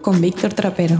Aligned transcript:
Con 0.00 0.20
Víctor 0.22 0.54
Trapero. 0.54 0.96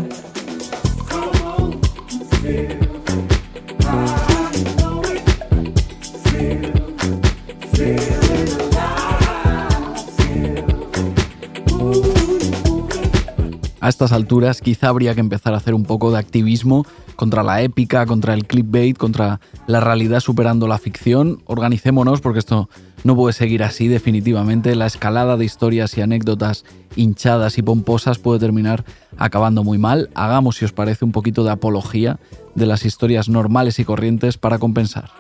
A 13.80 13.88
estas 13.88 14.12
alturas 14.12 14.60
quizá 14.60 14.88
habría 14.88 15.14
que 15.14 15.20
empezar 15.20 15.54
a 15.54 15.56
hacer 15.56 15.73
un 15.73 15.84
poco 15.84 16.10
de 16.10 16.18
activismo 16.18 16.84
contra 17.18 17.42
la 17.42 17.62
épica, 17.62 18.06
contra 18.06 18.32
el 18.32 18.46
clickbait, 18.46 18.96
contra 18.96 19.40
la 19.66 19.80
realidad 19.80 20.20
superando 20.20 20.68
la 20.68 20.78
ficción. 20.78 21.42
Organicémonos 21.46 22.20
porque 22.20 22.38
esto 22.38 22.70
no 23.02 23.16
puede 23.16 23.32
seguir 23.32 23.64
así 23.64 23.88
definitivamente. 23.88 24.76
La 24.76 24.87
escalada 24.87 25.37
de 25.37 25.45
historias 25.45 25.98
y 25.98 26.01
anécdotas 26.01 26.65
hinchadas 26.95 27.59
y 27.59 27.62
pomposas 27.62 28.20
puede 28.20 28.38
terminar 28.38 28.84
acabando 29.16 29.65
muy 29.65 29.78
mal. 29.78 30.10
Hagamos, 30.15 30.59
si 30.59 30.65
os 30.65 30.73
parece, 30.73 31.04
un 31.04 31.10
poquito 31.10 31.43
de 31.43 31.51
apología 31.51 32.20
de 32.54 32.66
las 32.66 32.84
historias 32.84 33.28
normales 33.28 33.80
y 33.80 33.84
corrientes 33.84 34.38
para 34.38 34.60
compensar. 34.60 35.10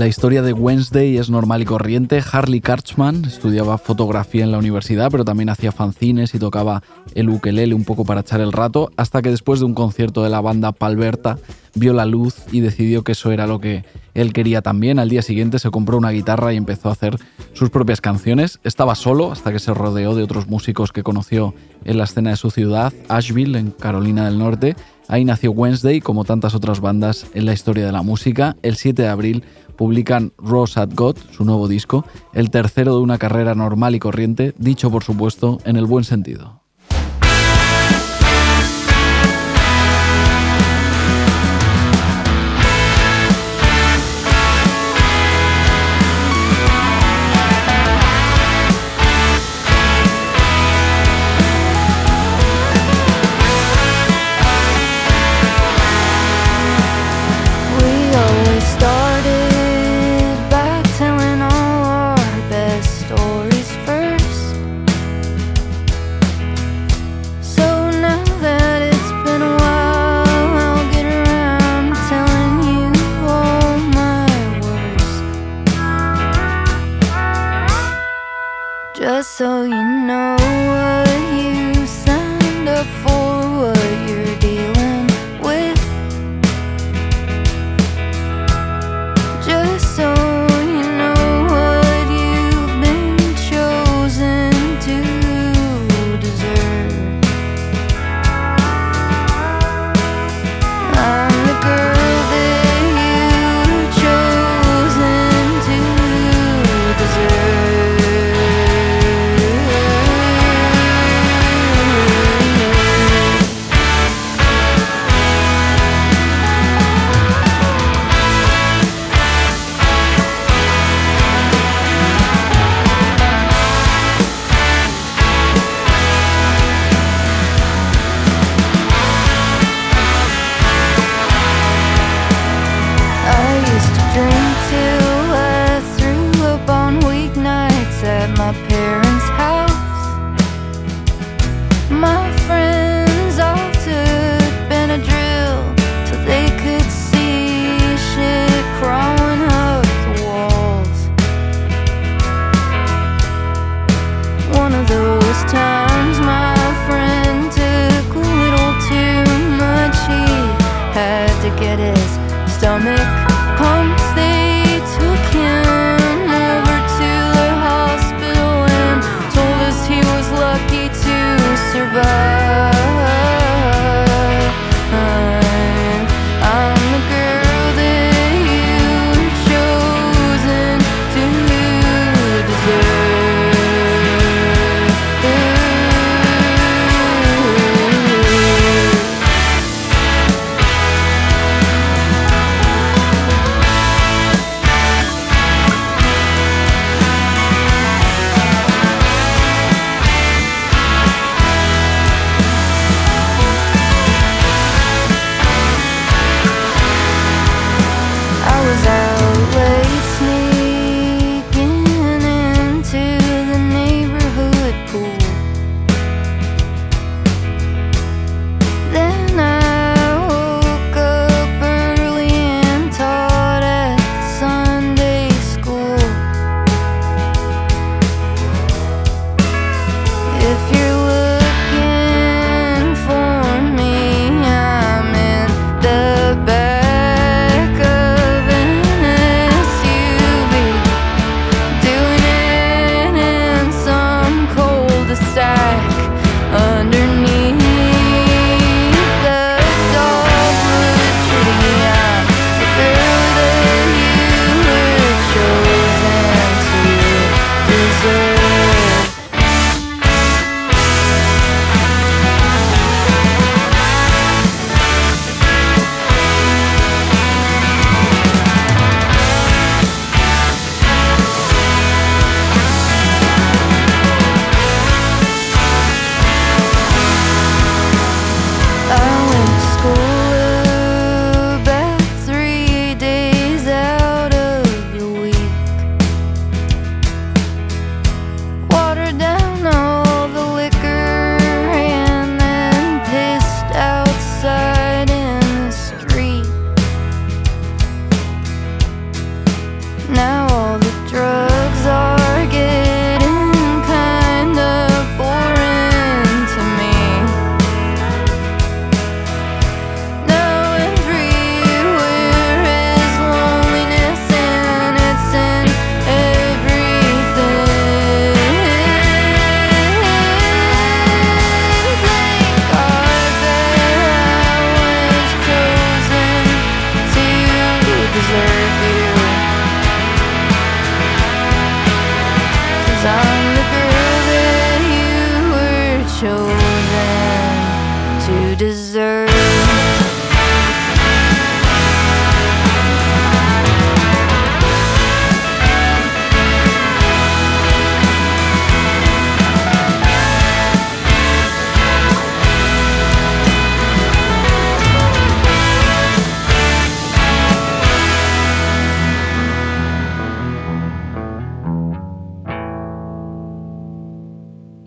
La 0.00 0.06
historia 0.06 0.40
de 0.40 0.54
Wednesday 0.54 1.18
es 1.18 1.28
normal 1.28 1.60
y 1.60 1.66
corriente. 1.66 2.22
Harley 2.32 2.62
Karchman 2.62 3.22
estudiaba 3.26 3.76
fotografía 3.76 4.42
en 4.42 4.50
la 4.50 4.56
universidad, 4.56 5.10
pero 5.10 5.26
también 5.26 5.50
hacía 5.50 5.72
fanzines 5.72 6.34
y 6.34 6.38
tocaba 6.38 6.82
el 7.14 7.28
ukelele 7.28 7.74
un 7.74 7.84
poco 7.84 8.06
para 8.06 8.22
echar 8.22 8.40
el 8.40 8.50
rato, 8.50 8.90
hasta 8.96 9.20
que 9.20 9.28
después 9.28 9.60
de 9.60 9.66
un 9.66 9.74
concierto 9.74 10.24
de 10.24 10.30
la 10.30 10.40
banda 10.40 10.72
Palberta 10.72 11.36
vio 11.74 11.92
la 11.92 12.06
luz 12.06 12.36
y 12.50 12.60
decidió 12.60 13.04
que 13.04 13.12
eso 13.12 13.30
era 13.30 13.46
lo 13.46 13.60
que 13.60 13.84
él 14.14 14.32
quería 14.32 14.62
también. 14.62 14.98
Al 14.98 15.08
día 15.08 15.22
siguiente 15.22 15.58
se 15.58 15.70
compró 15.70 15.98
una 15.98 16.10
guitarra 16.10 16.52
y 16.52 16.56
empezó 16.56 16.88
a 16.88 16.92
hacer 16.92 17.16
sus 17.52 17.70
propias 17.70 18.00
canciones. 18.00 18.60
Estaba 18.64 18.94
solo 18.94 19.32
hasta 19.32 19.52
que 19.52 19.58
se 19.58 19.74
rodeó 19.74 20.14
de 20.14 20.22
otros 20.22 20.48
músicos 20.48 20.92
que 20.92 21.02
conoció 21.02 21.54
en 21.84 21.98
la 21.98 22.04
escena 22.04 22.30
de 22.30 22.36
su 22.36 22.50
ciudad, 22.50 22.92
Asheville, 23.08 23.58
en 23.58 23.70
Carolina 23.70 24.24
del 24.24 24.38
Norte. 24.38 24.76
Ahí 25.08 25.24
nació 25.24 25.50
Wednesday, 25.50 26.00
como 26.00 26.24
tantas 26.24 26.54
otras 26.54 26.80
bandas 26.80 27.26
en 27.34 27.44
la 27.44 27.52
historia 27.52 27.84
de 27.84 27.92
la 27.92 28.02
música. 28.02 28.56
El 28.62 28.76
7 28.76 29.02
de 29.02 29.08
abril 29.08 29.44
publican 29.76 30.32
Rose 30.38 30.78
at 30.78 30.90
God, 30.94 31.16
su 31.32 31.44
nuevo 31.44 31.66
disco, 31.66 32.04
el 32.32 32.50
tercero 32.50 32.94
de 32.94 33.02
una 33.02 33.18
carrera 33.18 33.54
normal 33.54 33.94
y 33.94 33.98
corriente, 33.98 34.54
dicho 34.58 34.90
por 34.90 35.02
supuesto 35.02 35.58
en 35.64 35.76
el 35.76 35.86
buen 35.86 36.04
sentido. 36.04 36.59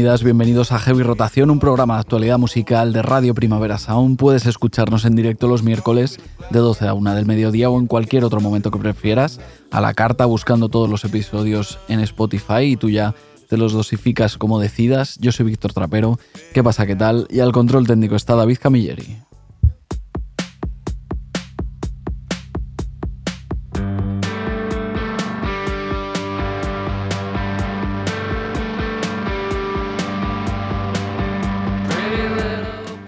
Bienvenidos 0.00 0.72
a 0.72 0.78
Heavy 0.78 1.02
Rotación, 1.02 1.50
un 1.50 1.58
programa 1.58 1.94
de 1.94 2.00
actualidad 2.00 2.38
musical 2.38 2.94
de 2.94 3.02
Radio 3.02 3.34
Primavera 3.34 3.76
Sound. 3.76 4.16
Puedes 4.16 4.46
escucharnos 4.46 5.04
en 5.04 5.14
directo 5.14 5.46
los 5.46 5.62
miércoles 5.62 6.18
de 6.48 6.58
12 6.58 6.88
a 6.88 6.94
1 6.94 7.14
del 7.14 7.26
mediodía 7.26 7.68
o 7.68 7.78
en 7.78 7.86
cualquier 7.86 8.24
otro 8.24 8.40
momento 8.40 8.70
que 8.70 8.78
prefieras, 8.78 9.40
a 9.70 9.82
la 9.82 9.92
carta 9.92 10.24
buscando 10.24 10.70
todos 10.70 10.88
los 10.88 11.04
episodios 11.04 11.78
en 11.88 12.00
Spotify 12.00 12.62
y 12.62 12.76
tú 12.76 12.88
ya 12.88 13.14
te 13.50 13.58
los 13.58 13.74
dosificas 13.74 14.38
como 14.38 14.58
decidas. 14.58 15.18
Yo 15.20 15.32
soy 15.32 15.44
Víctor 15.44 15.74
Trapero, 15.74 16.18
¿qué 16.54 16.64
pasa? 16.64 16.86
¿Qué 16.86 16.96
tal? 16.96 17.26
Y 17.28 17.40
al 17.40 17.52
control 17.52 17.86
técnico 17.86 18.16
está 18.16 18.34
David 18.36 18.56
Camilleri. 18.58 19.18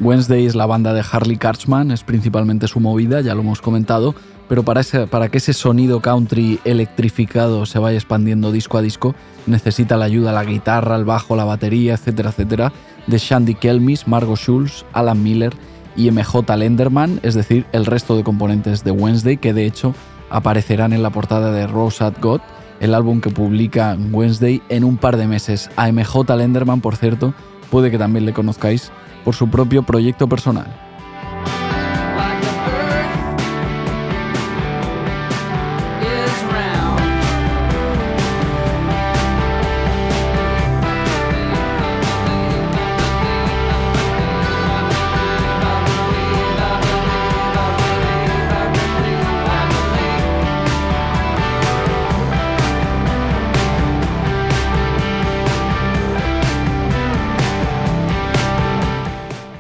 Wednesday 0.03 0.47
es 0.47 0.57
la 0.57 0.67
banda 0.67 0.93
de 0.95 1.05
Harley 1.09 1.37
Karchman, 1.37 1.93
es 1.93 2.03
principalmente 2.03 2.67
su 2.67 2.81
movida, 2.81 3.21
ya 3.21 3.37
lo 3.37 3.43
hemos 3.43 3.61
comentado, 3.61 4.17
pero 4.49 4.65
para, 4.65 4.83
para 5.09 5.29
que 5.29 5.39
ese 5.39 5.53
sonido 5.53 6.01
country 6.01 6.59
electrificado 6.65 7.67
se 7.67 7.79
vaya 7.79 7.99
expandiendo 7.99 8.51
disco 8.51 8.79
a 8.79 8.83
disco, 8.83 9.15
necesita 9.47 9.97
la 9.97 10.07
ayuda 10.07 10.33
la 10.33 10.45
guitarra, 10.45 10.97
el 10.97 11.05
bajo, 11.05 11.37
la 11.37 11.45
batería, 11.45 11.95
etcétera, 11.95 12.31
etcétera, 12.31 12.73
de 13.07 13.19
Shandy 13.19 13.55
Kelmis, 13.55 14.09
Margot 14.09 14.37
Schulz, 14.37 14.85
Alan 14.93 15.23
Miller 15.23 15.55
y 15.95 16.11
MJ 16.11 16.57
Lenderman, 16.57 17.21
es 17.23 17.35
decir, 17.35 17.65
el 17.71 17.87
resto 17.87 18.17
de 18.17 18.25
componentes 18.25 18.83
de 18.83 18.91
Wednesday, 18.91 19.37
que 19.37 19.53
de 19.53 19.67
hecho 19.67 19.95
aparecerán 20.31 20.93
en 20.93 21.05
la 21.05 21.11
portada 21.11 21.53
de 21.53 21.69
Rose 21.69 22.03
at 22.03 22.15
God, 22.21 22.41
el 22.81 22.95
álbum 22.95 23.21
que 23.21 23.31
publica 23.31 23.97
Wednesday 24.11 24.63
en 24.69 24.83
un 24.83 24.97
par 24.97 25.17
de 25.17 25.29
meses. 25.29 25.71
A 25.77 25.93
MJ 25.93 26.35
Lenderman, 26.37 26.81
por 26.81 26.97
cierto, 26.97 27.35
puede 27.71 27.93
que 27.93 27.99
también 27.99 28.27
le 28.27 28.33
conozcáis 28.33 28.91
por 29.25 29.35
su 29.35 29.49
propio 29.49 29.83
proyecto 29.83 30.29
personal. 30.29 30.92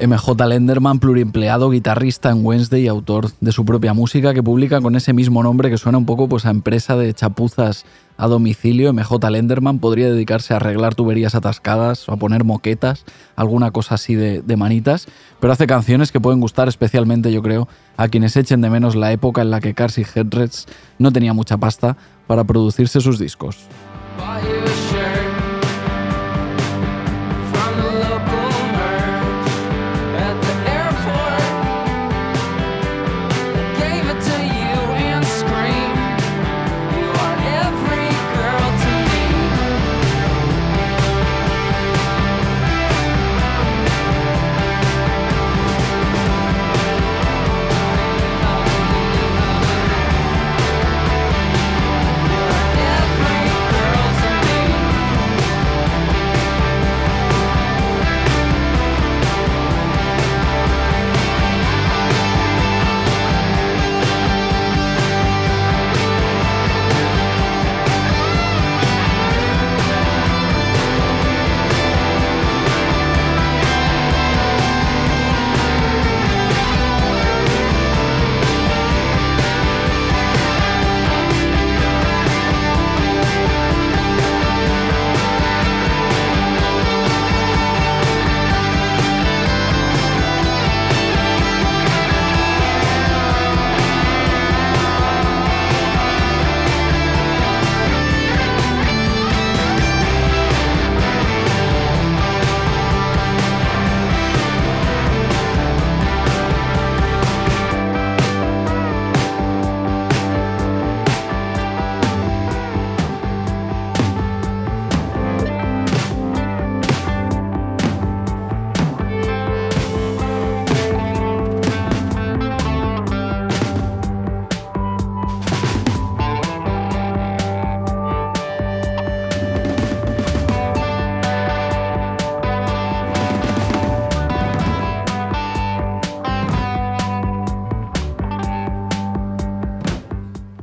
MJ 0.06 0.46
Lenderman, 0.48 0.98
pluriempleado, 0.98 1.70
guitarrista 1.70 2.30
en 2.30 2.44
Wednesday 2.44 2.82
y 2.82 2.88
autor 2.88 3.30
de 3.40 3.52
su 3.52 3.64
propia 3.64 3.94
música 3.94 4.34
que 4.34 4.42
publica 4.42 4.80
con 4.80 4.96
ese 4.96 5.12
mismo 5.12 5.44
nombre 5.44 5.70
que 5.70 5.78
suena 5.78 5.96
un 5.96 6.06
poco 6.06 6.28
pues, 6.28 6.44
a 6.44 6.50
empresa 6.50 6.96
de 6.96 7.14
chapuzas 7.14 7.84
a 8.16 8.26
domicilio. 8.26 8.92
MJ 8.92 9.30
Lenderman 9.30 9.78
podría 9.78 10.10
dedicarse 10.10 10.54
a 10.54 10.56
arreglar 10.56 10.96
tuberías 10.96 11.36
atascadas 11.36 12.08
o 12.08 12.12
a 12.12 12.16
poner 12.16 12.42
moquetas, 12.42 13.04
alguna 13.36 13.70
cosa 13.70 13.94
así 13.94 14.16
de, 14.16 14.56
manitas, 14.56 15.06
pero 15.38 15.52
hace 15.52 15.68
canciones 15.68 16.10
que 16.10 16.20
pueden 16.20 16.40
gustar 16.40 16.66
especialmente, 16.66 17.32
yo 17.32 17.40
creo, 17.40 17.68
a 17.96 18.08
quienes 18.08 18.36
echen 18.36 18.60
de 18.60 18.70
menos 18.70 18.96
la 18.96 19.12
época 19.12 19.42
en 19.42 19.50
la 19.50 19.60
que 19.60 19.74
Carsey 19.74 20.04
Hedreds 20.04 20.66
no 20.98 21.12
tenía 21.12 21.32
mucha 21.32 21.58
pasta 21.58 21.96
para 22.26 22.42
producirse 22.42 23.00
sus 23.00 23.20
discos. 23.20 23.68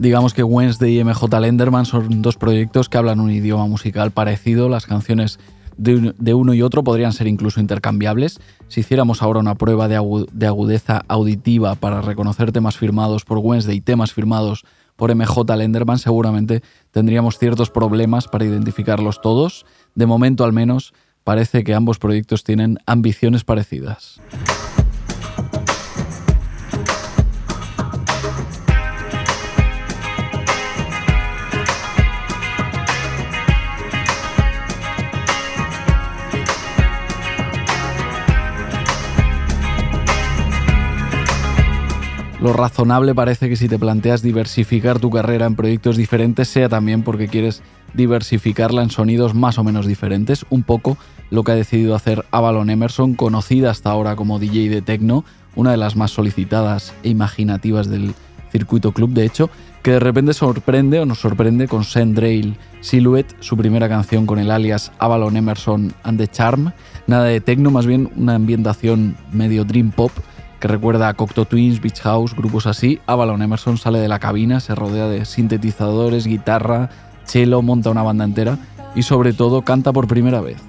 Digamos 0.09 0.33
que 0.33 0.41
Wednesday 0.41 0.99
y 0.99 1.03
MJ 1.03 1.39
Lenderman 1.39 1.85
son 1.85 2.23
dos 2.23 2.35
proyectos 2.35 2.89
que 2.89 2.97
hablan 2.97 3.19
un 3.19 3.29
idioma 3.29 3.67
musical 3.67 4.09
parecido. 4.09 4.67
Las 4.67 4.87
canciones 4.87 5.37
de, 5.77 6.33
uno 6.33 6.55
y 6.55 6.63
otro 6.63 6.83
podrían 6.83 7.13
ser 7.13 7.27
incluso 7.27 7.59
intercambiables. 7.59 8.39
Si 8.69 8.79
hiciéramos 8.79 9.21
ahora 9.21 9.39
una 9.39 9.53
prueba 9.53 9.87
de, 9.87 9.97
agudeza 10.47 11.03
auditiva 11.07 11.75
para 11.75 12.01
reconocer 12.01 12.51
temas 12.51 12.75
firmados 12.75 13.23
por 13.23 13.37
Wednesday 13.37 13.75
y 13.75 13.81
temas 13.81 14.11
firmados 14.11 14.65
por 14.95 15.13
MJ 15.13 15.55
Lenderman, 15.55 15.99
seguramente 15.99 16.63
tendríamos 16.89 17.37
ciertos 17.37 17.69
problemas 17.69 18.27
para 18.27 18.45
identificarlos 18.45 19.21
todos. 19.21 19.67
De 19.93 20.07
momento 20.07 20.43
al 20.43 20.53
menos 20.53 20.91
parece 21.23 21.63
que 21.63 21.75
ambos 21.75 21.99
proyectos 21.99 22.43
tienen 22.43 22.79
ambiciones 22.87 23.43
parecidas. 23.43 24.19
Lo 42.41 42.53
razonable 42.53 43.13
parece 43.13 43.49
que 43.49 43.57
si 43.57 43.67
te 43.67 43.77
planteas 43.77 44.21
diversificar 44.21 44.99
tu 44.99 45.09
carrera 45.09 45.45
en 45.45 45.55
proyectos 45.55 45.97
diferentes 45.97 46.47
sea 46.47 46.69
también 46.69 47.03
porque 47.03 47.27
quieres 47.27 47.61
diversificarla 47.93 48.81
en 48.81 48.91
sonidos 48.91 49.35
más 49.35 49.57
o 49.57 49.63
menos 49.63 49.85
diferentes, 49.85 50.45
un 50.49 50.63
poco 50.63 50.97
lo 51.31 51.43
que 51.43 51.51
ha 51.51 51.55
decidido 51.55 51.95
hacer 51.95 52.25
Avalon 52.31 52.69
Emerson, 52.69 53.13
conocida 53.13 53.71
hasta 53.71 53.89
ahora 53.89 54.15
como 54.15 54.39
DJ 54.39 54.69
de 54.69 54.81
techno, 54.81 55.25
una 55.55 55.71
de 55.71 55.77
las 55.77 55.95
más 55.95 56.11
solicitadas 56.11 56.93
e 57.03 57.09
imaginativas 57.09 57.89
del 57.89 58.13
circuito 58.51 58.93
club 58.93 59.11
de 59.11 59.25
hecho, 59.25 59.49
que 59.83 59.91
de 59.91 59.99
repente 59.99 60.33
sorprende 60.33 60.99
o 60.99 61.05
nos 61.05 61.19
sorprende 61.19 61.67
con 61.67 61.83
Sandrail 61.83 62.57
Silhouette, 62.81 63.35
su 63.41 63.57
primera 63.57 63.89
canción 63.89 64.25
con 64.25 64.39
el 64.39 64.51
alias 64.51 64.91
Avalon 64.99 65.35
Emerson 65.35 65.93
and 66.03 66.19
the 66.19 66.27
Charm, 66.27 66.71
nada 67.05 67.25
de 67.25 67.41
techno, 67.41 67.69
más 67.69 67.85
bien 67.85 68.09
una 68.15 68.35
ambientación 68.35 69.17
medio 69.33 69.65
dream 69.65 69.91
pop 69.91 70.11
que 70.59 70.67
recuerda 70.67 71.07
a 71.07 71.13
Cocteau 71.13 71.45
Twins, 71.45 71.81
Beach 71.81 72.01
House, 72.01 72.35
grupos 72.35 72.67
así. 72.67 72.99
Avalon 73.07 73.41
Emerson 73.41 73.77
sale 73.77 73.99
de 73.99 74.07
la 74.07 74.19
cabina, 74.19 74.59
se 74.59 74.75
rodea 74.75 75.07
de 75.07 75.25
sintetizadores, 75.25 76.27
guitarra, 76.27 76.89
cello, 77.23 77.61
monta 77.61 77.89
una 77.89 78.03
banda 78.03 78.25
entera 78.25 78.57
y 78.95 79.03
sobre 79.03 79.33
todo 79.33 79.61
canta 79.63 79.93
por 79.93 80.07
primera 80.07 80.41
vez. 80.41 80.68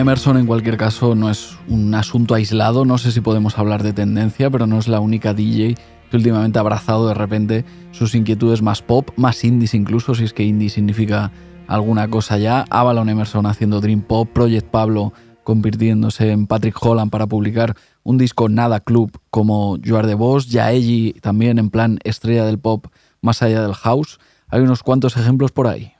Emerson 0.00 0.38
en 0.38 0.46
cualquier 0.46 0.78
caso 0.78 1.14
no 1.14 1.30
es 1.30 1.58
un 1.68 1.94
asunto 1.94 2.34
aislado, 2.34 2.86
no 2.86 2.96
sé 2.96 3.12
si 3.12 3.20
podemos 3.20 3.58
hablar 3.58 3.82
de 3.82 3.92
tendencia, 3.92 4.48
pero 4.48 4.66
no 4.66 4.78
es 4.78 4.88
la 4.88 4.98
única 4.98 5.34
DJ 5.34 5.74
que 6.10 6.16
últimamente 6.16 6.58
ha 6.58 6.62
abrazado 6.62 7.06
de 7.06 7.14
repente 7.14 7.66
sus 7.92 8.14
inquietudes 8.14 8.62
más 8.62 8.80
pop, 8.80 9.10
más 9.16 9.44
indies 9.44 9.74
incluso, 9.74 10.14
si 10.14 10.24
es 10.24 10.32
que 10.32 10.42
indie 10.42 10.70
significa 10.70 11.30
alguna 11.66 12.08
cosa 12.08 12.38
ya. 12.38 12.64
Avalon 12.70 13.10
Emerson 13.10 13.44
haciendo 13.44 13.82
Dream 13.82 14.00
Pop, 14.00 14.30
Project 14.32 14.68
Pablo 14.68 15.12
convirtiéndose 15.44 16.30
en 16.30 16.46
Patrick 16.46 16.76
Holland 16.80 17.10
para 17.10 17.26
publicar 17.26 17.76
un 18.02 18.16
disco 18.16 18.48
nada 18.48 18.80
club 18.80 19.20
como 19.28 19.76
You 19.76 19.96
Are 19.96 20.08
the 20.08 20.14
Boss, 20.14 20.48
Yaeji 20.48 21.16
también 21.20 21.58
en 21.58 21.68
plan 21.68 21.98
estrella 22.04 22.46
del 22.46 22.58
pop 22.58 22.86
más 23.20 23.42
allá 23.42 23.60
del 23.62 23.74
house. 23.74 24.18
Hay 24.48 24.62
unos 24.62 24.82
cuantos 24.82 25.16
ejemplos 25.18 25.52
por 25.52 25.66
ahí. 25.66 25.92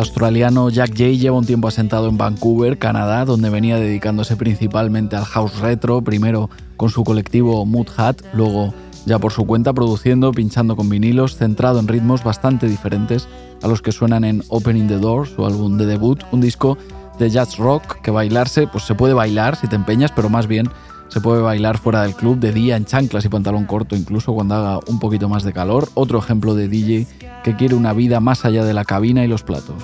Australiano 0.00 0.70
Jack 0.70 0.96
Jay 0.96 1.18
lleva 1.18 1.36
un 1.36 1.46
tiempo 1.46 1.68
asentado 1.68 2.08
en 2.08 2.16
Vancouver, 2.16 2.78
Canadá, 2.78 3.24
donde 3.24 3.50
venía 3.50 3.76
dedicándose 3.76 4.36
principalmente 4.36 5.16
al 5.16 5.24
house 5.24 5.58
retro, 5.60 6.02
primero 6.02 6.50
con 6.76 6.90
su 6.90 7.04
colectivo 7.04 7.64
Mood 7.66 7.88
Hat, 7.96 8.22
luego 8.32 8.74
ya 9.06 9.18
por 9.18 9.32
su 9.32 9.46
cuenta 9.46 9.72
produciendo, 9.72 10.32
pinchando 10.32 10.76
con 10.76 10.88
vinilos, 10.88 11.36
centrado 11.36 11.78
en 11.78 11.88
ritmos 11.88 12.24
bastante 12.24 12.66
diferentes 12.66 13.28
a 13.62 13.68
los 13.68 13.82
que 13.82 13.92
suenan 13.92 14.24
en 14.24 14.42
Opening 14.48 14.88
the 14.88 14.98
Door, 14.98 15.28
su 15.28 15.44
álbum 15.44 15.76
de 15.76 15.86
debut, 15.86 16.22
un 16.32 16.40
disco 16.40 16.78
de 17.18 17.30
jazz 17.30 17.58
rock 17.58 18.00
que 18.00 18.10
bailarse, 18.10 18.66
pues 18.66 18.84
se 18.84 18.94
puede 18.94 19.14
bailar 19.14 19.56
si 19.56 19.68
te 19.68 19.76
empeñas, 19.76 20.12
pero 20.14 20.30
más 20.30 20.46
bien 20.46 20.68
se 21.10 21.20
puede 21.20 21.42
bailar 21.42 21.78
fuera 21.78 22.02
del 22.02 22.14
club, 22.14 22.38
de 22.38 22.52
día, 22.52 22.76
en 22.76 22.84
chanclas 22.84 23.24
y 23.24 23.28
pantalón 23.28 23.66
corto, 23.66 23.96
incluso 23.96 24.32
cuando 24.32 24.54
haga 24.54 24.80
un 24.86 24.98
poquito 24.98 25.28
más 25.28 25.42
de 25.42 25.52
calor. 25.52 25.88
Otro 25.94 26.18
ejemplo 26.18 26.54
de 26.54 26.68
DJ 26.68 27.06
que 27.42 27.56
quiere 27.56 27.74
una 27.74 27.92
vida 27.92 28.20
más 28.20 28.44
allá 28.44 28.64
de 28.64 28.74
la 28.74 28.84
cabina 28.84 29.24
y 29.24 29.28
los 29.28 29.42
platos. 29.42 29.74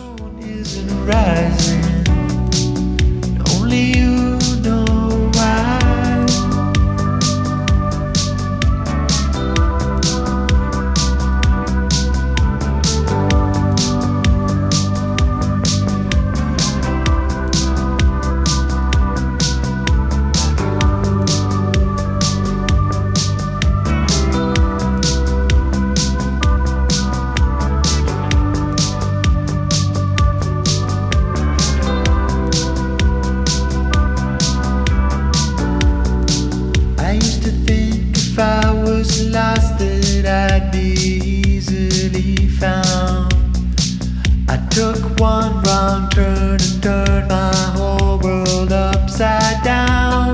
around, 45.96 46.10
turn 46.10 46.60
and 46.60 46.82
turn 46.82 47.28
my 47.28 47.54
whole 47.76 48.18
world 48.18 48.72
upside 48.72 49.62
down. 49.62 50.32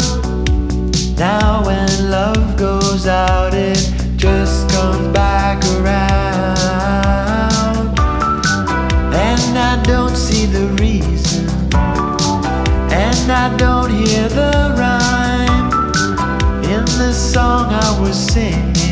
Now 1.17 1.65
when 1.65 2.11
love 2.11 2.57
goes 2.57 3.07
out, 3.07 3.55
it 3.55 3.79
just 4.17 4.69
comes 4.71 5.09
back 5.13 5.63
around. 5.77 6.29
And 9.15 9.59
I 9.59 9.81
don't 9.85 10.17
see 10.17 10.47
the 10.47 10.67
reason, 10.81 11.49
and 12.93 13.33
I 13.33 13.55
don't 13.57 13.91
hear 13.91 14.29
the 14.29 14.75
rhyme 14.79 15.73
in 16.65 16.85
the 16.85 17.13
song 17.13 17.73
I 17.73 18.01
was 18.01 18.17
singing. 18.17 18.92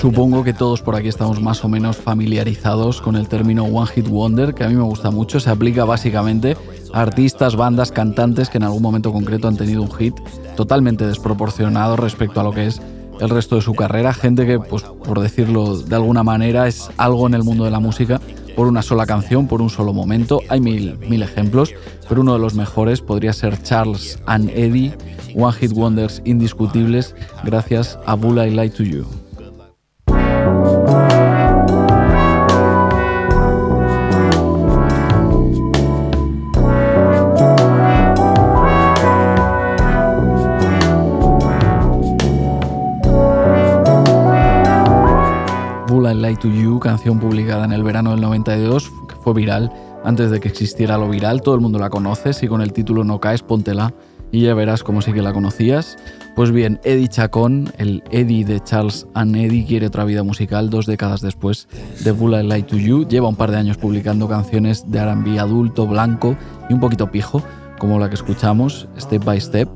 Supongo 0.00 0.44
que 0.44 0.52
todos 0.52 0.80
por 0.80 0.94
aquí 0.94 1.08
estamos 1.08 1.42
más 1.42 1.64
o 1.64 1.68
menos 1.68 1.96
familiarizados 1.96 3.00
con 3.00 3.16
el 3.16 3.26
término 3.26 3.64
One 3.64 3.88
Hit 3.88 4.06
Wonder, 4.06 4.54
que 4.54 4.62
a 4.62 4.68
mí 4.68 4.76
me 4.76 4.84
gusta 4.84 5.10
mucho. 5.10 5.40
Se 5.40 5.50
aplica 5.50 5.84
básicamente 5.84 6.56
a 6.92 7.00
artistas, 7.00 7.56
bandas, 7.56 7.90
cantantes 7.90 8.48
que 8.48 8.58
en 8.58 8.62
algún 8.62 8.80
momento 8.80 9.12
concreto 9.12 9.48
han 9.48 9.56
tenido 9.56 9.82
un 9.82 9.90
hit 9.90 10.14
totalmente 10.56 11.04
desproporcionado 11.04 11.96
respecto 11.96 12.38
a 12.38 12.44
lo 12.44 12.52
que 12.52 12.68
es 12.68 12.80
el 13.18 13.28
resto 13.28 13.56
de 13.56 13.62
su 13.62 13.74
carrera. 13.74 14.14
Gente 14.14 14.46
que, 14.46 14.60
pues, 14.60 14.84
por 14.84 15.18
decirlo 15.18 15.76
de 15.76 15.96
alguna 15.96 16.22
manera, 16.22 16.68
es 16.68 16.88
algo 16.96 17.26
en 17.26 17.34
el 17.34 17.42
mundo 17.42 17.64
de 17.64 17.72
la 17.72 17.80
música 17.80 18.20
por 18.54 18.68
una 18.68 18.82
sola 18.82 19.04
canción, 19.04 19.48
por 19.48 19.60
un 19.60 19.68
solo 19.68 19.92
momento. 19.92 20.42
Hay 20.48 20.60
mil, 20.60 20.96
mil 21.08 21.22
ejemplos, 21.22 21.74
pero 22.08 22.20
uno 22.20 22.34
de 22.34 22.38
los 22.38 22.54
mejores 22.54 23.00
podría 23.00 23.32
ser 23.32 23.60
Charles 23.64 24.20
and 24.26 24.48
Eddie, 24.50 24.96
One 25.34 25.52
Hit 25.54 25.72
Wonders 25.72 26.22
indiscutibles, 26.24 27.16
gracias 27.42 27.98
a 28.06 28.14
Bull 28.14 28.38
I 28.38 28.50
Lie 28.50 28.70
to 28.70 28.84
You. 28.84 29.27
To 46.36 46.48
You, 46.48 46.78
canción 46.78 47.18
publicada 47.18 47.64
en 47.64 47.72
el 47.72 47.82
verano 47.82 48.10
del 48.10 48.20
92, 48.20 48.90
que 49.08 49.14
fue 49.16 49.34
viral 49.34 49.72
antes 50.04 50.30
de 50.30 50.40
que 50.40 50.48
existiera 50.48 50.98
lo 50.98 51.08
viral. 51.08 51.42
Todo 51.42 51.54
el 51.54 51.60
mundo 51.60 51.78
la 51.78 51.90
conoce, 51.90 52.32
si 52.32 52.48
con 52.48 52.62
el 52.62 52.72
título 52.72 53.04
no 53.04 53.20
caes, 53.20 53.42
póntela 53.42 53.92
y 54.30 54.42
ya 54.42 54.54
verás 54.54 54.82
cómo 54.82 55.02
sí 55.02 55.12
que 55.12 55.22
la 55.22 55.32
conocías. 55.32 55.96
Pues 56.34 56.52
bien, 56.52 56.80
Eddie 56.84 57.08
Chacón, 57.08 57.72
el 57.78 58.02
Eddie 58.10 58.44
de 58.44 58.60
Charles 58.60 59.06
and 59.14 59.34
Eddie, 59.34 59.64
quiere 59.64 59.86
otra 59.86 60.04
vida 60.04 60.22
musical 60.22 60.70
dos 60.70 60.86
décadas 60.86 61.20
después 61.20 61.68
de 62.04 62.12
Bull 62.12 62.48
Light 62.48 62.66
to 62.66 62.76
You. 62.76 63.06
Lleva 63.08 63.28
un 63.28 63.36
par 63.36 63.50
de 63.50 63.56
años 63.56 63.76
publicando 63.76 64.28
canciones 64.28 64.90
de 64.90 65.04
RB 65.04 65.38
adulto, 65.38 65.86
blanco 65.86 66.36
y 66.68 66.74
un 66.74 66.80
poquito 66.80 67.10
pijo, 67.10 67.42
como 67.78 67.98
la 67.98 68.08
que 68.08 68.14
escuchamos, 68.14 68.88
Step 68.98 69.24
by 69.24 69.40
Step. 69.40 69.68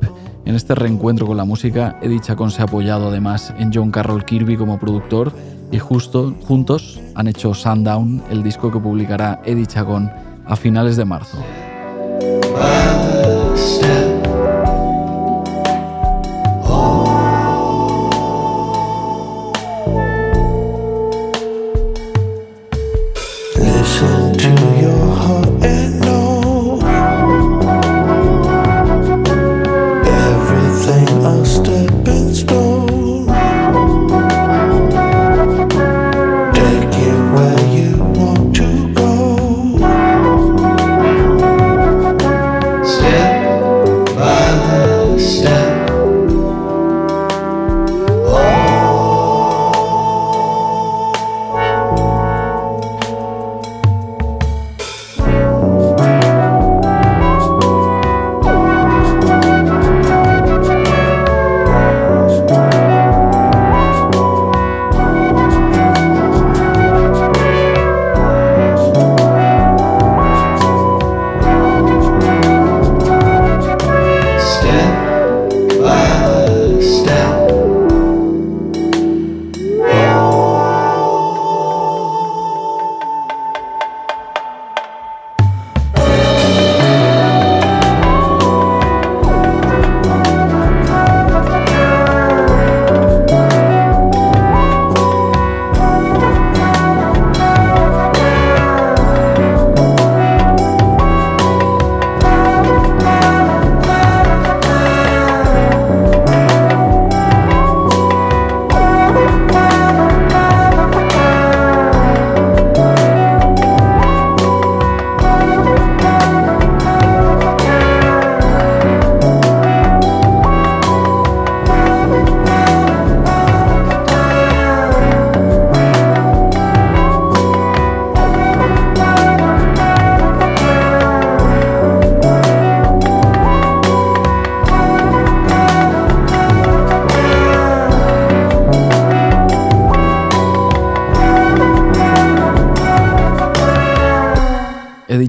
En 0.45 0.57
este 0.57 0.75
reencuentro 0.75 1.27
con 1.27 1.37
la 1.37 1.45
música, 1.45 1.99
Eddie 2.03 2.21
Chacón 2.21 2.51
se 2.51 2.63
ha 2.63 2.65
apoyado 2.65 3.09
además 3.09 3.55
en 3.59 3.73
John 3.73 3.91
Carroll 3.91 4.25
Kirby 4.25 4.57
como 4.57 4.79
productor 4.79 5.33
y 5.73 5.79
justo 5.79 6.35
juntos 6.47 7.01
han 7.15 7.27
hecho 7.27 7.55
Sundown, 7.55 8.23
el 8.31 8.43
disco 8.43 8.71
que 8.71 8.79
publicará 8.79 9.41
Eddie 9.45 9.67
Chacón 9.67 10.13
a 10.45 10.55
finales 10.55 10.97
de 10.97 11.05
marzo. 11.05 11.39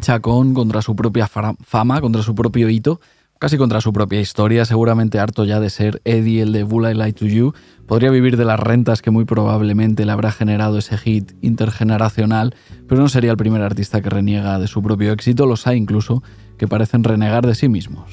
Chacón 0.03 0.53
contra 0.53 0.81
su 0.81 0.97
propia 0.97 1.27
fama, 1.29 2.01
contra 2.01 2.21
su 2.21 2.35
propio 2.35 2.67
hito, 2.69 2.99
casi 3.39 3.57
contra 3.57 3.79
su 3.79 3.93
propia 3.93 4.19
historia, 4.19 4.65
seguramente 4.65 5.17
harto 5.17 5.45
ya 5.45 5.61
de 5.61 5.69
ser 5.69 6.01
Eddie, 6.03 6.41
el 6.41 6.51
de 6.51 6.63
Bull 6.63 6.91
I 6.91 6.93
Light 6.93 7.17
to 7.17 7.25
You, 7.25 7.53
podría 7.87 8.11
vivir 8.11 8.35
de 8.35 8.43
las 8.43 8.59
rentas 8.59 9.01
que 9.01 9.11
muy 9.11 9.23
probablemente 9.23 10.05
le 10.05 10.11
habrá 10.11 10.33
generado 10.33 10.77
ese 10.77 10.97
hit 10.97 11.31
intergeneracional, 11.41 12.53
pero 12.85 12.99
no 12.99 13.07
sería 13.07 13.31
el 13.31 13.37
primer 13.37 13.61
artista 13.61 14.01
que 14.01 14.09
reniega 14.09 14.59
de 14.59 14.67
su 14.67 14.83
propio 14.83 15.13
éxito, 15.13 15.45
los 15.45 15.67
hay 15.67 15.77
incluso 15.77 16.21
que 16.57 16.67
parecen 16.67 17.05
renegar 17.05 17.47
de 17.47 17.55
sí 17.55 17.69
mismos. 17.69 18.11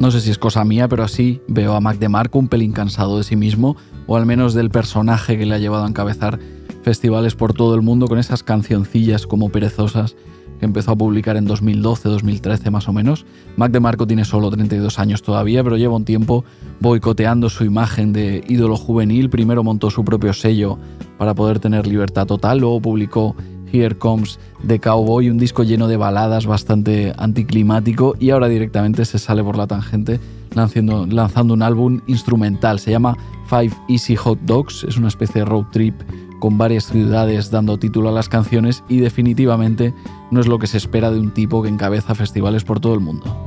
No 0.00 0.10
sé 0.10 0.20
si 0.20 0.30
es 0.30 0.38
cosa 0.38 0.64
mía, 0.64 0.88
pero 0.88 1.04
así 1.04 1.42
veo 1.48 1.74
a 1.74 1.80
Mac 1.80 1.98
DeMarco 1.98 2.38
un 2.38 2.48
pelín 2.48 2.72
cansado 2.72 3.18
de 3.18 3.24
sí 3.24 3.36
mismo, 3.36 3.76
o 4.06 4.16
al 4.16 4.26
menos 4.26 4.54
del 4.54 4.70
personaje 4.70 5.38
que 5.38 5.46
le 5.46 5.54
ha 5.54 5.58
llevado 5.58 5.84
a 5.84 5.88
encabezar 5.88 6.38
festivales 6.82 7.34
por 7.34 7.52
todo 7.52 7.74
el 7.74 7.82
mundo 7.82 8.06
con 8.06 8.18
esas 8.18 8.42
cancioncillas 8.42 9.26
como 9.26 9.48
perezosas 9.48 10.16
que 10.58 10.64
empezó 10.64 10.92
a 10.92 10.96
publicar 10.96 11.36
en 11.36 11.46
2012-2013 11.46 12.70
más 12.70 12.88
o 12.88 12.92
menos. 12.92 13.26
Mac 13.56 13.72
DeMarco 13.72 14.06
tiene 14.06 14.24
solo 14.24 14.50
32 14.50 14.98
años 14.98 15.22
todavía, 15.22 15.62
pero 15.62 15.76
lleva 15.76 15.96
un 15.96 16.04
tiempo 16.04 16.44
boicoteando 16.80 17.48
su 17.50 17.64
imagen 17.64 18.12
de 18.12 18.42
ídolo 18.48 18.76
juvenil. 18.76 19.30
Primero 19.30 19.62
montó 19.62 19.90
su 19.90 20.04
propio 20.04 20.32
sello 20.32 20.78
para 21.18 21.34
poder 21.34 21.58
tener 21.58 21.86
libertad 21.86 22.26
total, 22.26 22.58
luego 22.58 22.80
publicó 22.80 23.36
Here 23.72 23.96
Comes 23.96 24.38
the 24.66 24.78
Cowboy, 24.78 25.30
un 25.30 25.38
disco 25.38 25.62
lleno 25.62 25.88
de 25.88 25.96
baladas 25.96 26.46
bastante 26.46 27.12
anticlimático 27.16 28.14
y 28.18 28.30
ahora 28.30 28.48
directamente 28.48 29.04
se 29.04 29.18
sale 29.18 29.42
por 29.42 29.56
la 29.56 29.66
tangente 29.66 30.20
lanzando, 30.54 31.06
lanzando 31.06 31.54
un 31.54 31.62
álbum 31.62 32.00
instrumental. 32.06 32.78
Se 32.78 32.90
llama 32.90 33.16
Five 33.48 33.72
Easy 33.88 34.16
Hot 34.16 34.40
Dogs, 34.42 34.84
es 34.84 34.96
una 34.96 35.08
especie 35.08 35.42
de 35.42 35.44
road 35.44 35.66
trip 35.72 35.94
con 36.40 36.58
varias 36.58 36.86
ciudades 36.86 37.50
dando 37.50 37.78
título 37.78 38.10
a 38.10 38.12
las 38.12 38.28
canciones 38.28 38.84
y 38.88 38.98
definitivamente 38.98 39.94
no 40.30 40.40
es 40.40 40.46
lo 40.46 40.58
que 40.58 40.66
se 40.66 40.76
espera 40.76 41.10
de 41.10 41.20
un 41.20 41.32
tipo 41.32 41.62
que 41.62 41.68
encabeza 41.68 42.14
festivales 42.14 42.64
por 42.64 42.80
todo 42.80 42.94
el 42.94 43.00
mundo. 43.00 43.45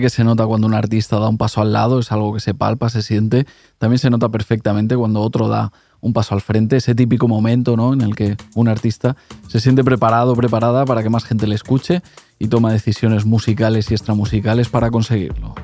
Que 0.00 0.10
se 0.10 0.24
nota 0.24 0.46
cuando 0.46 0.66
un 0.66 0.74
artista 0.74 1.18
da 1.18 1.28
un 1.28 1.38
paso 1.38 1.60
al 1.60 1.72
lado, 1.72 1.98
es 1.98 2.12
algo 2.12 2.32
que 2.32 2.40
se 2.40 2.54
palpa, 2.54 2.88
se 2.88 3.02
siente, 3.02 3.46
también 3.78 3.98
se 3.98 4.10
nota 4.10 4.28
perfectamente 4.28 4.96
cuando 4.96 5.20
otro 5.20 5.48
da 5.48 5.72
un 6.00 6.12
paso 6.12 6.34
al 6.34 6.40
frente, 6.40 6.76
ese 6.76 6.94
típico 6.94 7.28
momento 7.28 7.76
¿no? 7.76 7.92
en 7.92 8.00
el 8.00 8.16
que 8.16 8.36
un 8.54 8.68
artista 8.68 9.16
se 9.48 9.60
siente 9.60 9.84
preparado, 9.84 10.34
preparada 10.34 10.84
para 10.84 11.02
que 11.02 11.10
más 11.10 11.24
gente 11.24 11.46
le 11.46 11.54
escuche 11.54 12.02
y 12.38 12.48
toma 12.48 12.72
decisiones 12.72 13.24
musicales 13.24 13.90
y 13.90 13.94
extramusicales 13.94 14.68
para 14.68 14.90
conseguirlo. 14.90 15.54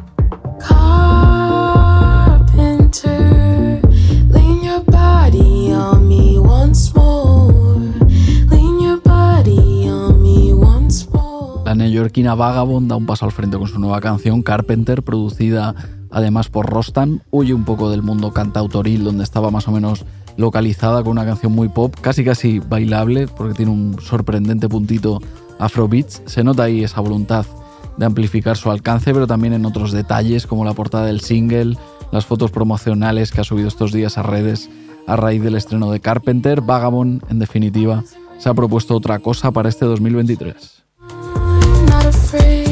Neoyorquina 11.78 12.34
Vagabond 12.34 12.88
da 12.88 12.96
un 12.96 13.06
paso 13.06 13.24
al 13.24 13.32
frente 13.32 13.56
con 13.56 13.68
su 13.68 13.78
nueva 13.78 14.00
canción 14.00 14.42
Carpenter, 14.42 15.02
producida 15.02 15.74
además 16.10 16.48
por 16.48 16.66
Rostan. 16.66 17.22
Huye 17.30 17.54
un 17.54 17.64
poco 17.64 17.90
del 17.90 18.02
mundo 18.02 18.32
cantautoril 18.32 19.04
donde 19.04 19.24
estaba 19.24 19.50
más 19.50 19.68
o 19.68 19.72
menos 19.72 20.04
localizada 20.36 21.02
con 21.02 21.12
una 21.12 21.24
canción 21.24 21.52
muy 21.52 21.68
pop, 21.68 21.94
casi 22.00 22.24
casi 22.24 22.58
bailable, 22.58 23.28
porque 23.28 23.54
tiene 23.54 23.72
un 23.72 23.96
sorprendente 24.00 24.68
puntito 24.68 25.20
afrobeats. 25.58 26.22
Se 26.26 26.44
nota 26.44 26.64
ahí 26.64 26.84
esa 26.84 27.00
voluntad 27.00 27.46
de 27.96 28.06
amplificar 28.06 28.56
su 28.56 28.70
alcance, 28.70 29.12
pero 29.12 29.26
también 29.26 29.54
en 29.54 29.64
otros 29.64 29.92
detalles 29.92 30.46
como 30.46 30.64
la 30.64 30.74
portada 30.74 31.06
del 31.06 31.20
single, 31.20 31.76
las 32.12 32.26
fotos 32.26 32.50
promocionales 32.50 33.32
que 33.32 33.40
ha 33.40 33.44
subido 33.44 33.68
estos 33.68 33.92
días 33.92 34.18
a 34.18 34.22
redes 34.22 34.70
a 35.06 35.16
raíz 35.16 35.42
del 35.42 35.56
estreno 35.56 35.90
de 35.90 36.00
Carpenter. 36.00 36.60
Vagabond, 36.60 37.22
en 37.30 37.38
definitiva, 37.38 38.04
se 38.38 38.48
ha 38.48 38.54
propuesto 38.54 38.94
otra 38.94 39.18
cosa 39.18 39.50
para 39.50 39.68
este 39.68 39.86
2023. 39.86 40.77
not 41.98 42.14
afraid. 42.14 42.67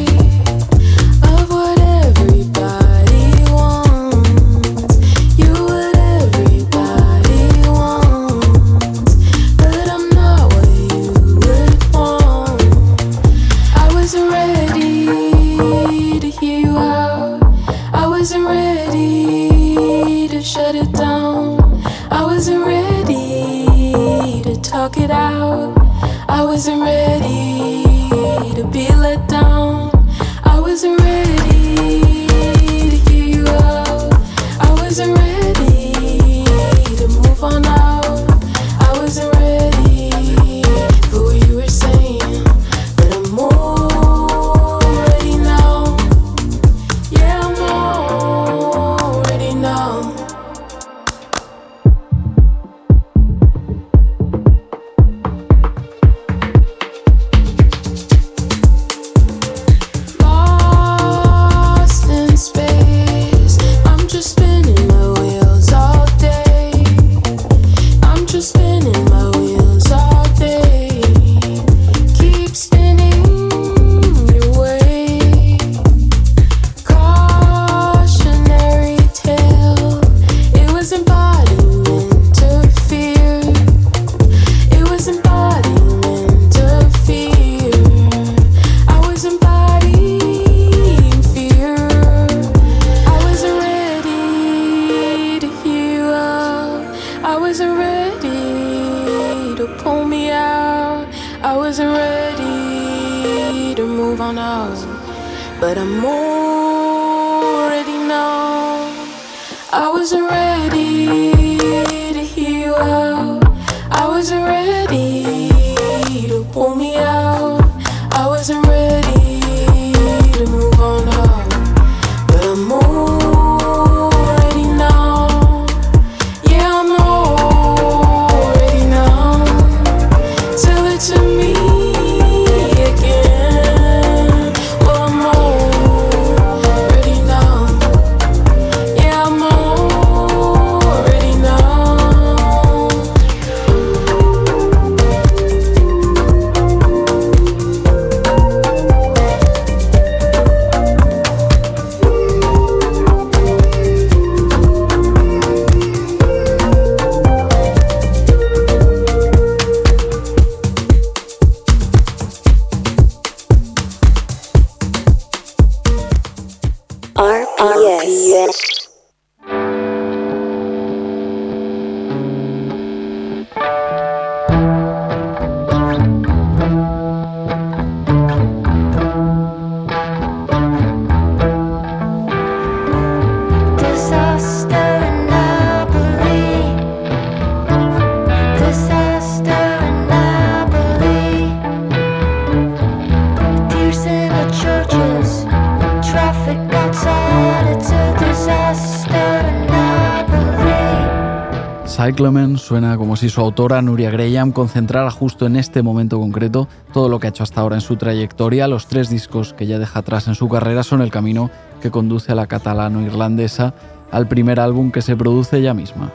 Si 203.17 203.29
su 203.29 203.41
autora, 203.41 203.83
Nuria 203.83 204.11
Graham, 204.11 204.53
concentrara 204.53 205.11
justo 205.11 205.47
en 205.47 205.57
este 205.57 205.83
momento 205.83 206.19
concreto 206.19 206.69
todo 206.93 207.09
lo 207.09 207.19
que 207.19 207.27
ha 207.27 207.31
hecho 207.31 207.43
hasta 207.43 207.61
ahora 207.61 207.77
en 207.77 207.81
su 207.81 207.97
trayectoria. 207.97 208.69
Los 208.69 208.87
tres 208.87 209.09
discos 209.09 209.55
que 209.55 209.67
ya 209.67 209.79
deja 209.79 210.01
atrás 210.01 210.29
en 210.29 210.35
su 210.35 210.49
carrera 210.49 210.83
son 210.83 211.03
el 211.03 211.11
camino 211.11 211.51
que 211.81 211.91
conduce 211.91 212.33
a 212.33 212.35
la 212.35 212.47
catalano-irlandesa 212.47 213.75
al 214.11 214.29
primer 214.29 214.61
álbum 214.61 214.93
que 214.93 215.03
se 215.03 215.17
produce 215.17 215.59
ella 215.59 215.75
misma. 215.75 216.13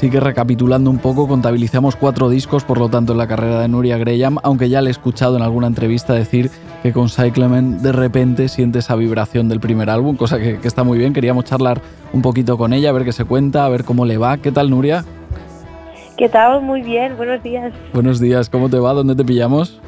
Así 0.00 0.08
que 0.08 0.18
recapitulando 0.18 0.88
un 0.88 0.96
poco, 0.96 1.28
contabilizamos 1.28 1.94
cuatro 1.94 2.30
discos, 2.30 2.64
por 2.64 2.78
lo 2.78 2.88
tanto, 2.88 3.12
en 3.12 3.18
la 3.18 3.26
carrera 3.26 3.60
de 3.60 3.68
Nuria 3.68 3.98
Graham, 3.98 4.38
aunque 4.42 4.70
ya 4.70 4.80
le 4.80 4.88
he 4.88 4.90
escuchado 4.90 5.36
en 5.36 5.42
alguna 5.42 5.66
entrevista 5.66 6.14
decir 6.14 6.50
que 6.82 6.94
con 6.94 7.10
Cyclemen 7.10 7.82
de 7.82 7.92
repente 7.92 8.48
siente 8.48 8.78
esa 8.78 8.96
vibración 8.96 9.50
del 9.50 9.60
primer 9.60 9.90
álbum, 9.90 10.16
cosa 10.16 10.38
que, 10.38 10.58
que 10.58 10.68
está 10.68 10.84
muy 10.84 10.96
bien. 10.96 11.12
Queríamos 11.12 11.44
charlar 11.44 11.82
un 12.14 12.22
poquito 12.22 12.56
con 12.56 12.72
ella, 12.72 12.88
a 12.88 12.92
ver 12.92 13.04
qué 13.04 13.12
se 13.12 13.26
cuenta, 13.26 13.66
a 13.66 13.68
ver 13.68 13.84
cómo 13.84 14.06
le 14.06 14.16
va. 14.16 14.38
¿Qué 14.38 14.50
tal, 14.50 14.70
Nuria? 14.70 15.04
¿Qué 16.16 16.30
tal? 16.30 16.62
Muy 16.62 16.80
bien, 16.80 17.18
buenos 17.18 17.42
días. 17.42 17.70
Buenos 17.92 18.20
días, 18.20 18.48
¿cómo 18.48 18.70
te 18.70 18.78
va? 18.78 18.94
¿Dónde 18.94 19.14
te 19.14 19.24
pillamos? 19.26 19.82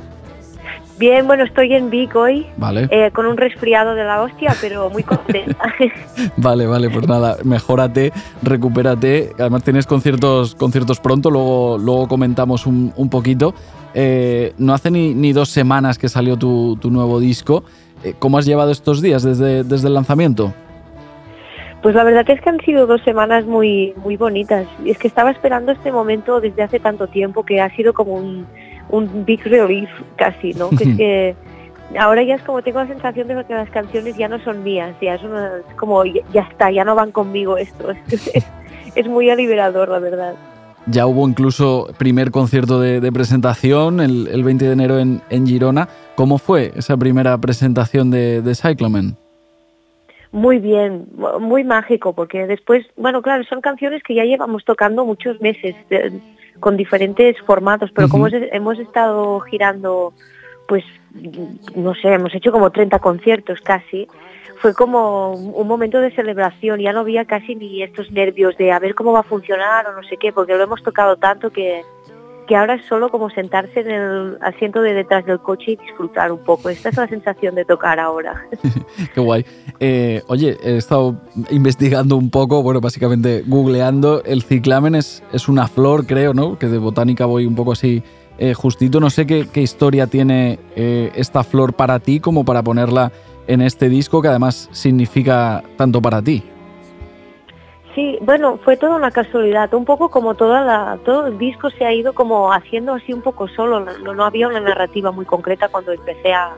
Bien, 1.03 1.27
bueno, 1.27 1.43
estoy 1.43 1.75
en 1.75 1.91
Vic 1.91 2.15
hoy, 2.15 2.47
Vale. 2.59 2.87
eh, 2.93 3.11
con 3.11 3.27
un 3.27 3.37
resfriado 3.37 3.97
de 3.97 4.05
la 4.05 4.23
hostia, 4.23 4.55
pero 4.61 4.89
muy 4.89 5.03
contenta. 5.03 5.59
Vale, 6.37 6.65
vale, 6.65 6.91
pues 6.91 7.09
nada, 7.09 7.39
mejórate, 7.43 8.13
recupérate. 8.41 9.33
Además 9.37 9.65
tienes 9.65 9.85
conciertos, 9.85 10.55
conciertos 10.55 11.01
pronto, 11.01 11.29
luego, 11.29 11.77
luego 11.77 12.07
comentamos 12.07 12.69
un, 12.69 12.93
un 12.95 13.11
poquito. 13.11 13.53
Eh, 13.95 14.53
no 14.59 14.75
hace 14.75 14.93
ni, 14.93 15.13
ni 15.13 15.33
dos 15.33 15.49
semanas 15.49 15.99
que 15.99 16.09
salió 16.09 16.37
tu, 16.37 16.79
tu 16.81 16.89
nuevo 16.93 17.19
disco. 17.19 17.65
Eh, 18.05 18.15
¿Cómo 18.21 18.39
has 18.39 18.47
llevado 18.47 18.71
estos 18.71 19.03
días 19.03 19.25
desde, 19.25 19.65
desde 19.65 19.89
el 19.89 19.95
lanzamiento? 19.95 20.55
Pues 21.83 21.97
la 21.97 22.05
verdad 22.05 22.31
es 22.31 22.41
que 22.41 22.49
han 22.49 22.61
sido 22.61 22.87
dos 22.87 23.03
semanas 23.03 23.45
muy, 23.45 23.93
muy 23.97 24.17
bonitas. 24.17 24.69
Y 24.85 24.91
es 24.91 24.99
que 24.99 25.09
estaba 25.09 25.33
esperando 25.33 25.73
este 25.73 25.91
momento 25.91 26.41
desde 26.41 26.63
hace 26.63 26.79
tanto 26.79 27.09
tiempo 27.09 27.43
que 27.43 27.61
ha 27.61 27.75
sido 27.75 27.93
como 27.93 28.15
un, 28.15 28.47
un 28.91 29.25
big 29.25 29.43
relief 29.45 29.89
casi, 30.17 30.53
¿no? 30.55 30.71
Que 30.71 30.85
es 30.85 30.97
que 30.97 31.37
ahora 31.99 32.23
ya 32.23 32.35
es 32.37 32.43
como 32.43 32.63
tengo 32.63 32.81
la 32.81 32.87
sensación 32.87 33.29
de 33.29 33.45
que 33.45 33.55
las 33.55 33.71
canciones 33.71 34.17
ya 34.17 34.29
no 34.29 34.39
son 34.43 34.63
mías, 34.63 34.95
ya 35.01 35.15
es, 35.15 35.23
una- 35.23 35.59
es 35.69 35.75
como 35.77 36.05
ya, 36.05 36.23
ya 36.33 36.43
está, 36.43 36.71
ya 36.71 36.85
no 36.85 36.95
van 36.95 37.13
conmigo 37.13 37.57
esto. 37.57 37.91
Es, 38.11 38.29
es- 38.35 38.47
es 38.95 39.07
muy 39.09 39.35
liberador, 39.37 39.89
la 39.89 39.99
verdad. 39.99 40.35
Ya 40.87 41.07
hubo 41.07 41.29
incluso 41.29 41.89
primer 41.97 42.33
concierto 42.33 42.81
de, 42.81 43.01
de 43.01 43.13
presentación 43.13 44.01
el, 44.01 44.27
el 44.27 44.43
20 44.43 44.65
de 44.67 44.73
enero 44.73 44.99
en, 44.99 45.21
en 45.31 45.47
Girona. 45.47 45.89
¿Cómo 46.17 46.39
fue 46.39 46.73
esa 46.75 46.97
primera 46.97 47.39
presentación 47.39 48.11
de, 48.11 48.43
de 48.43 48.55
Cyclamen? 48.57 49.17
Muy 50.33 50.59
bien, 50.59 51.07
mu- 51.17 51.39
muy 51.41 51.63
mágico, 51.63 52.15
porque 52.15 52.47
después, 52.49 52.85
bueno, 52.97 53.23
claro, 53.23 53.45
son 53.45 53.61
canciones 53.61 54.03
que 54.03 54.15
ya 54.15 54.25
llevamos 54.25 54.65
tocando 54.65 55.05
muchos 55.05 55.41
meses, 55.41 55.77
de- 55.89 56.19
con 56.61 56.77
diferentes 56.77 57.41
formatos, 57.43 57.91
pero 57.93 58.09
como 58.09 58.27
es- 58.27 58.49
hemos 58.53 58.79
estado 58.79 59.41
girando, 59.41 60.13
pues, 60.69 60.85
no 61.75 61.95
sé, 61.95 62.09
hemos 62.15 62.35
hecho 62.35 62.53
como 62.53 62.71
30 62.71 62.99
conciertos 62.99 63.61
casi, 63.61 64.07
fue 64.59 64.75
como 64.75 65.33
un 65.33 65.67
momento 65.67 66.01
de 66.01 66.13
celebración, 66.13 66.79
ya 66.81 66.93
no 66.93 67.01
había 67.01 67.25
casi 67.25 67.57
ni 67.57 67.83
estos 67.83 68.13
nervios 68.13 68.57
de 68.57 68.71
a 68.71 68.79
ver 68.79 68.95
cómo 68.95 69.13
va 69.13 69.21
a 69.21 69.25
funcionar 69.25 69.87
o 69.89 69.93
no 69.93 70.03
sé 70.05 70.17
qué, 70.19 70.33
porque 70.33 70.55
lo 70.57 70.63
hemos 70.63 70.83
tocado 70.83 71.17
tanto 71.17 71.51
que, 71.51 71.83
que 72.47 72.57
ahora 72.57 72.75
es 72.75 72.85
solo 72.87 73.09
como 73.11 73.31
sentarse 73.31 73.81
en 73.81 73.91
el 73.91 74.39
asiento 74.41 74.81
de 74.83 74.95
detrás 74.95 75.25
del 75.27 75.41
coche 75.41 75.73
y 75.73 75.77
disfrutar 75.77 76.33
un 76.33 76.39
poco. 76.39 76.69
Esta 76.69 76.89
es 76.89 76.97
la 76.97 77.09
sensación 77.09 77.55
de 77.55 77.65
tocar 77.65 77.99
ahora. 78.01 78.47
Qué 79.15 79.21
guay. 79.21 79.45
Eh, 79.81 80.23
oye, 80.29 80.57
he 80.63 80.77
estado 80.77 81.17
investigando 81.51 82.17
un 82.17 82.31
poco, 82.31 82.63
bueno, 82.63 82.81
básicamente 82.81 83.43
googleando. 83.47 84.23
El 84.25 84.43
ciclamen 84.43 84.95
es, 84.95 85.23
es 85.33 85.49
una 85.49 85.69
flor, 85.69 86.07
creo, 86.07 86.35
¿no? 86.35 86.59
Que 86.59 86.69
de 86.69 86.79
botánica 86.79 87.27
voy 87.27 87.47
un 87.47 87.55
poco 87.55 87.73
así 87.73 88.03
eh, 88.39 88.55
justito. 88.55 89.01
No 89.01 89.11
sé 89.11 89.27
qué, 89.27 89.47
qué 89.53 89.63
historia 89.63 90.07
tiene 90.07 90.59
eh, 90.77 91.13
esta 91.15 91.45
flor 91.45 91.75
para 91.75 92.01
ti 92.01 92.21
como 92.21 92.45
para 92.45 92.63
ponerla 92.63 93.13
en 93.47 93.61
este 93.61 93.89
disco, 93.89 94.23
que 94.23 94.29
además 94.29 94.69
significa 94.73 95.63
tanto 95.77 96.01
para 96.01 96.23
ti. 96.23 96.43
Sí, 97.95 98.19
bueno, 98.23 98.59
fue 98.65 98.79
toda 98.79 98.97
una 98.97 99.11
casualidad, 99.11 99.73
un 99.75 99.85
poco 99.85 100.11
como 100.11 100.35
toda 100.35 100.65
la, 100.65 100.99
todo 101.05 101.27
el 101.27 101.37
disco 101.37 101.69
se 101.71 101.85
ha 101.85 101.93
ido 101.93 102.15
como 102.15 102.51
haciendo 102.51 102.95
así 102.95 103.13
un 103.13 103.21
poco 103.21 103.49
solo, 103.49 103.81
no, 103.81 104.15
no 104.15 104.25
había 104.25 104.49
una 104.49 104.61
narrativa 104.61 105.13
muy 105.13 105.27
concreta 105.27 105.69
cuando 105.69 105.93
empecé 105.93 106.33
a, 106.33 106.57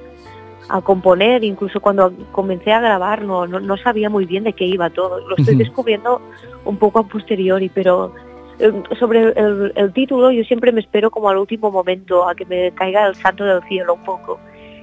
a 0.68 0.80
componer, 0.80 1.42
incluso 1.42 1.80
cuando 1.80 2.12
comencé 2.30 2.72
a 2.72 2.80
grabar 2.80 3.22
no, 3.22 3.48
no, 3.48 3.58
no 3.58 3.76
sabía 3.76 4.08
muy 4.08 4.26
bien 4.26 4.44
de 4.44 4.52
qué 4.52 4.64
iba 4.64 4.90
todo, 4.90 5.26
lo 5.28 5.36
estoy 5.36 5.56
descubriendo 5.56 6.22
un 6.64 6.76
poco 6.76 7.00
a 7.00 7.08
posteriori, 7.08 7.68
pero 7.68 8.12
eh, 8.60 8.72
sobre 9.00 9.32
el, 9.36 9.72
el 9.74 9.92
título 9.92 10.30
yo 10.30 10.44
siempre 10.44 10.70
me 10.70 10.80
espero 10.80 11.10
como 11.10 11.28
al 11.28 11.38
último 11.38 11.72
momento, 11.72 12.28
a 12.28 12.36
que 12.36 12.46
me 12.46 12.70
caiga 12.72 13.08
el 13.08 13.16
santo 13.16 13.44
del 13.44 13.62
cielo 13.64 13.94
un 13.94 14.04
poco. 14.04 14.38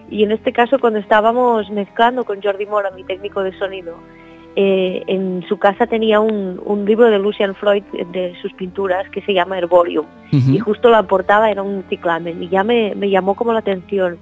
Y 0.10 0.24
en 0.24 0.34
este 0.34 0.52
caso 0.52 0.78
cuando 0.80 1.00
estábamos 1.00 1.70
mezclando 1.70 2.26
con 2.26 2.42
Jordi 2.42 2.66
Mora, 2.66 2.92
mi 2.92 3.06
técnico 3.06 3.42
de 3.42 3.58
sonido, 3.58 3.96
eh, 4.56 5.04
en 5.08 5.44
su 5.48 5.58
casa 5.58 5.88
tenía 5.88 6.20
un, 6.20 6.62
un 6.66 6.86
libro 6.86 7.10
de 7.10 7.20
Lucian 7.20 7.56
Freud 7.56 7.84
de 8.12 8.34
sus 8.42 8.52
pinturas 8.54 9.10
que 9.10 9.22
se 9.22 9.34
llama 9.34 9.58
Herborium. 9.58 10.06
Y 10.56 10.60
justo 10.60 10.90
la 10.90 11.04
portada 11.04 11.50
era 11.52 11.62
un 11.62 11.84
ciclamen 11.90 12.42
y 12.44 12.50
ya 12.50 12.64
me, 12.64 12.94
me 12.96 13.10
llamó 13.10 13.36
como 13.36 13.54
la 13.54 13.60
atención. 13.60 14.18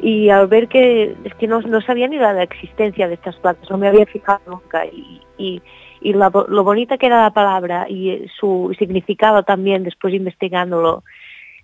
Y 0.00 0.30
al 0.30 0.48
ver 0.48 0.66
que 0.68 1.14
es 1.24 1.34
que 1.36 1.46
no, 1.46 1.60
no 1.60 1.80
sabía 1.80 2.08
ni 2.08 2.16
la, 2.16 2.32
la 2.32 2.42
existencia 2.42 3.06
de 3.06 3.14
estas 3.14 3.36
plantas, 3.36 3.70
no 3.70 3.78
me 3.78 3.86
había 3.88 4.06
fijado 4.06 4.40
nunca. 4.46 4.84
Y, 4.86 5.20
y, 5.38 5.62
y 6.00 6.12
la 6.12 6.28
bo- 6.28 6.46
lo 6.48 6.64
bonita 6.64 6.98
que 6.98 7.06
era 7.06 7.22
la 7.22 7.32
palabra 7.32 7.86
y 7.88 8.26
su 8.40 8.74
significado 8.78 9.44
también 9.44 9.84
después 9.84 10.12
investigándolo, 10.12 11.04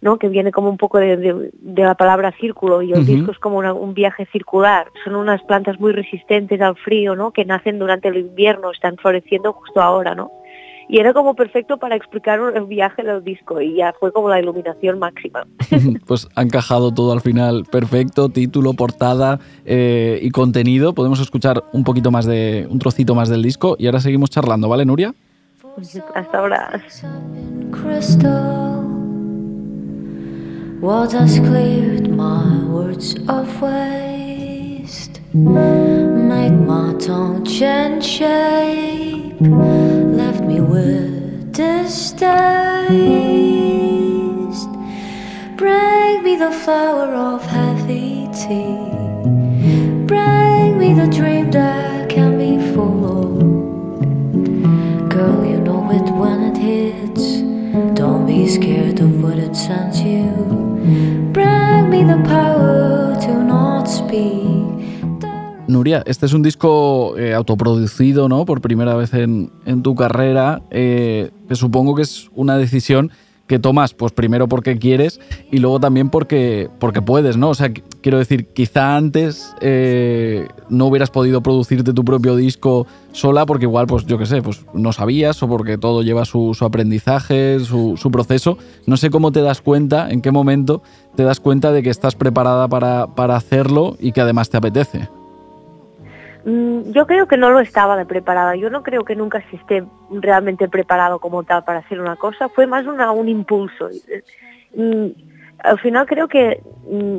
¿no? 0.01 0.19
que 0.19 0.29
viene 0.29 0.53
como 0.53 0.69
un 0.71 0.77
poco 0.77 0.99
de, 0.99 1.17
de- 1.17 1.51
de 1.53 1.83
la 1.83 1.95
palabra 1.97 2.33
círculo 2.41 2.83
y 2.83 2.93
el 2.93 3.05
disco 3.05 3.33
es 3.33 3.39
como 3.39 3.59
una- 3.59 3.73
un 3.75 3.95
viaje 3.95 4.27
circular. 4.33 4.87
Son 5.05 5.15
unas 5.17 5.43
plantas 5.43 5.79
muy 5.81 5.93
resistentes 5.93 6.61
al 6.61 6.77
frío, 6.77 7.17
¿no? 7.17 7.33
que 7.33 7.45
nacen 7.45 7.79
durante 7.79 8.09
el 8.09 8.17
invierno, 8.19 8.71
están 8.71 8.97
floreciendo 8.97 9.53
justo 9.53 9.81
ahora, 9.81 10.15
¿no? 10.15 10.31
Y 10.91 11.01
era 11.01 11.13
como 11.13 11.35
perfecto 11.35 11.77
para 11.77 11.97
explicar 11.97 12.41
el 12.55 12.65
viaje 12.65 13.03
del 13.03 13.23
disco 13.23 13.61
y 13.61 13.75
ya 13.75 13.93
fue 14.01 14.11
como 14.11 14.31
la 14.31 14.41
iluminación 14.41 14.99
máxima. 14.99 15.47
pues 16.07 16.27
ha 16.35 16.41
encajado 16.41 16.93
todo 16.95 17.13
al 17.13 17.21
final 17.21 17.67
perfecto, 17.71 18.31
título, 18.31 18.73
portada 18.73 19.39
eh, 19.67 20.19
y 20.23 20.31
contenido. 20.31 20.95
Podemos 20.95 21.21
escuchar 21.21 21.63
un 21.75 21.85
poquito 21.85 22.11
más 22.11 22.25
de, 22.25 22.67
un 22.71 22.79
trocito 22.79 23.15
más 23.15 23.29
del 23.29 23.43
disco 23.43 23.77
y 23.79 23.85
ahora 23.85 24.01
seguimos 24.01 24.31
charlando, 24.31 24.67
¿vale, 24.71 24.87
Nuria? 24.87 25.13
Hasta 26.15 26.39
ahora. 26.39 26.83
Crystal. 30.79 30.89
Water's 30.89 31.39
cleared 31.39 32.11
my 32.11 32.65
words 32.65 33.15
of 33.29 33.63
waste. 33.63 35.21
Made 35.35 36.51
my 36.51 36.95
tongue 36.99 37.45
change 37.45 38.05
shape. 38.05 39.41
Left 39.41 40.43
me 40.43 40.61
with 40.61 41.53
distaste. 41.53 42.29
Bring 45.57 46.23
me 46.23 46.37
the 46.37 46.53
flower 46.53 47.15
of 47.15 47.45
heavy 47.45 48.29
tea. 48.33 48.88
Este 66.07 66.27
es 66.27 66.33
un 66.33 66.43
disco 66.43 67.17
eh, 67.19 67.35
autoproducido, 67.35 68.29
¿no? 68.29 68.45
Por 68.45 68.61
primera 68.61 68.95
vez 68.95 69.15
en, 69.15 69.51
en 69.67 69.83
tu 69.83 69.95
carrera, 69.95 70.63
eh, 70.71 71.31
que 71.49 71.55
supongo 71.55 71.95
que 71.95 72.03
es 72.03 72.29
una 72.35 72.57
decisión 72.57 73.11
que 73.47 73.59
tomas, 73.59 73.95
pues 73.95 74.13
primero 74.13 74.47
porque 74.47 74.77
quieres 74.79 75.21
y 75.51 75.57
luego 75.57 75.81
también 75.81 76.11
porque, 76.11 76.69
porque 76.79 77.01
puedes, 77.01 77.39
¿no? 77.39 77.49
O 77.49 77.55
sea, 77.55 77.69
qu- 77.69 77.83
quiero 78.03 78.19
decir, 78.19 78.49
quizá 78.49 78.95
antes 78.95 79.55
eh, 79.63 80.49
no 80.69 80.85
hubieras 80.85 81.09
podido 81.11 81.43
producirte 81.43 81.95
tu 81.95 82.05
propio 82.05 82.37
disco 82.37 82.87
sola 83.13 83.47
porque 83.47 83.65
igual, 83.65 83.87
pues 83.87 84.05
yo 84.05 84.19
qué 84.19 84.27
sé, 84.27 84.43
pues 84.43 84.67
no 84.75 84.93
sabías 84.93 85.43
o 85.43 85.49
porque 85.49 85.79
todo 85.79 86.03
lleva 86.03 86.27
su, 86.27 86.53
su 86.53 86.67
aprendizaje, 86.67 87.59
su, 87.61 87.97
su 87.97 88.11
proceso. 88.11 88.59
No 88.85 88.99
sé 88.99 89.09
cómo 89.09 89.33
te 89.33 89.41
das 89.41 89.63
cuenta, 89.63 90.11
en 90.11 90.21
qué 90.21 90.31
momento 90.31 90.83
te 91.17 91.23
das 91.23 91.41
cuenta 91.41 91.73
de 91.73 91.83
que 91.83 91.89
estás 91.89 92.17
preparada 92.17 92.69
para, 92.69 93.07
para 93.15 93.37
hacerlo 93.37 93.97
y 93.99 94.13
que 94.13 94.21
además 94.21 94.51
te 94.51 94.59
apetece. 94.59 95.09
Mm, 96.49 96.93
Yo 96.93 97.07
creo 97.07 97.27
que 97.29 97.37
no 97.37 97.51
lo 97.51 97.61
estaba 97.61 97.97
de 97.97 98.07
preparada. 98.07 98.57
Yo 98.57 98.71
no 98.71 98.83
creo 98.83 99.05
que 99.05 99.15
nunca 99.15 99.43
se 99.51 99.57
esté 99.57 99.85
realmente 100.11 100.67
preparado 100.69 101.19
como 101.19 101.43
tal 101.43 101.63
para 101.65 101.81
hacer 101.81 102.01
una 102.01 102.17
cosa. 102.17 102.49
Fue 102.49 102.67
más 102.67 102.87
una, 102.87 103.11
un 103.13 103.29
impulso. 103.29 103.91
Mm, 104.75 105.07
Al 105.65 105.79
final 105.81 106.07
creo 106.07 106.29
que 106.29 106.63
mm, 106.91 107.17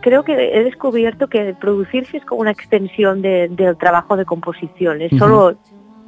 creo 0.00 0.24
que 0.24 0.32
he 0.58 0.64
descubierto 0.64 1.28
que 1.28 1.54
producirse 1.54 2.16
es 2.16 2.24
como 2.24 2.40
una 2.40 2.50
extensión 2.50 3.20
de- 3.22 3.48
del 3.48 3.76
trabajo 3.76 4.16
de 4.16 4.24
composición. 4.24 5.02
Es 5.02 5.12
Ujú. 5.12 5.18
solo 5.18 5.54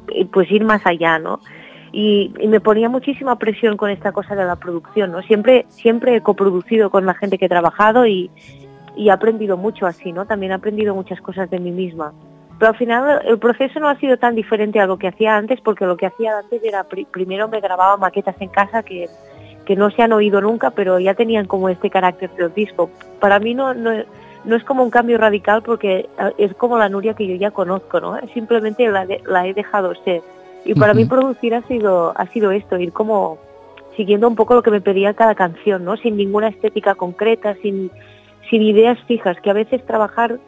eh, 0.08 0.24
pues 0.32 0.50
ir 0.50 0.64
más 0.64 0.80
allá, 0.86 1.18
¿no? 1.18 1.40
Y, 1.92 2.32
y 2.40 2.48
me 2.48 2.60
ponía 2.60 2.88
muchísima 2.88 3.36
presión 3.38 3.76
con 3.76 3.90
esta 3.90 4.10
cosa 4.12 4.34
de 4.34 4.44
la 4.44 4.56
producción, 4.56 5.12
¿no? 5.12 5.22
Siempre 5.22 5.66
siempre 5.68 6.16
he 6.16 6.20
coproducido 6.22 6.90
con 6.90 7.04
la 7.06 7.14
gente 7.14 7.38
que 7.38 7.44
he 7.46 7.48
trabajado 7.48 8.06
y, 8.06 8.30
y 8.96 9.08
he 9.08 9.10
aprendido 9.12 9.56
mucho 9.56 9.86
así, 9.86 10.12
¿no? 10.12 10.24
También 10.26 10.52
he 10.52 10.54
aprendido 10.56 10.94
muchas 10.94 11.20
cosas 11.20 11.48
de 11.50 11.60
mí 11.60 11.70
misma. 11.70 12.12
Pero 12.58 12.70
al 12.70 12.76
final 12.78 13.22
el 13.26 13.38
proceso 13.38 13.78
no 13.80 13.88
ha 13.88 13.96
sido 13.98 14.16
tan 14.16 14.34
diferente 14.34 14.80
a 14.80 14.86
lo 14.86 14.96
que 14.98 15.08
hacía 15.08 15.36
antes, 15.36 15.60
porque 15.60 15.84
lo 15.86 15.96
que 15.96 16.06
hacía 16.06 16.38
antes 16.38 16.62
era, 16.64 16.84
pri- 16.84 17.04
primero 17.06 17.48
me 17.48 17.60
grababa 17.60 17.96
maquetas 17.96 18.36
en 18.40 18.48
casa 18.48 18.82
que, 18.82 19.08
que 19.66 19.76
no 19.76 19.90
se 19.90 20.02
han 20.02 20.12
oído 20.12 20.40
nunca, 20.40 20.70
pero 20.70 20.98
ya 20.98 21.14
tenían 21.14 21.46
como 21.46 21.68
este 21.68 21.90
carácter 21.90 22.30
del 22.30 22.54
disco. 22.54 22.88
Para 23.20 23.38
mí 23.38 23.52
no, 23.54 23.74
no, 23.74 23.90
no 24.44 24.56
es 24.56 24.64
como 24.64 24.82
un 24.82 24.90
cambio 24.90 25.18
radical 25.18 25.62
porque 25.62 26.08
es 26.38 26.54
como 26.54 26.78
la 26.78 26.88
Nuria 26.88 27.14
que 27.14 27.26
yo 27.26 27.34
ya 27.36 27.50
conozco, 27.50 28.00
¿no? 28.00 28.18
Simplemente 28.32 28.88
la, 28.88 29.04
de- 29.04 29.22
la 29.26 29.46
he 29.46 29.52
dejado 29.52 29.94
ser. 30.04 30.22
Y 30.64 30.74
para 30.74 30.94
mí 30.94 31.04
producir 31.04 31.54
ha 31.54 31.62
sido, 31.62 32.12
ha 32.16 32.26
sido 32.28 32.50
esto, 32.52 32.78
ir 32.78 32.92
como 32.92 33.38
siguiendo 33.96 34.26
un 34.28 34.34
poco 34.34 34.54
lo 34.54 34.62
que 34.62 34.70
me 34.70 34.80
pedía 34.80 35.14
cada 35.14 35.34
canción, 35.34 35.84
¿no? 35.84 35.96
Sin 35.96 36.16
ninguna 36.16 36.48
estética 36.48 36.94
concreta, 36.94 37.54
sin, 37.62 37.90
sin 38.50 38.62
ideas 38.62 38.98
fijas, 39.06 39.40
que 39.40 39.50
a 39.50 39.54
veces 39.54 39.84
trabajar 39.86 40.38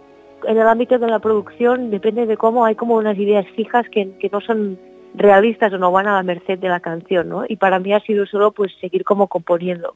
en 0.45 0.59
el 0.59 0.66
ámbito 0.66 0.99
de 0.99 1.07
la 1.09 1.18
producción 1.18 1.91
depende 1.91 2.26
de 2.26 2.36
cómo 2.36 2.64
hay 2.64 2.74
como 2.74 2.97
unas 2.97 3.18
ideas 3.18 3.47
fijas 3.57 3.86
que, 3.91 4.11
que 4.18 4.28
no 4.30 4.41
son 4.41 4.78
realistas 5.15 5.73
o 5.73 5.79
no 5.79 5.91
van 5.91 6.07
a 6.07 6.15
la 6.15 6.23
merced 6.23 6.59
de 6.59 6.69
la 6.69 6.81
canción, 6.81 7.29
¿no? 7.29 7.45
Y 7.49 7.57
para 7.57 7.79
mí 7.79 7.93
ha 7.93 8.01
sido 8.01 8.27
solo 8.27 8.53
pues 8.53 8.73
seguir 8.81 9.05
como 9.05 9.27
componiendo. 9.27 9.95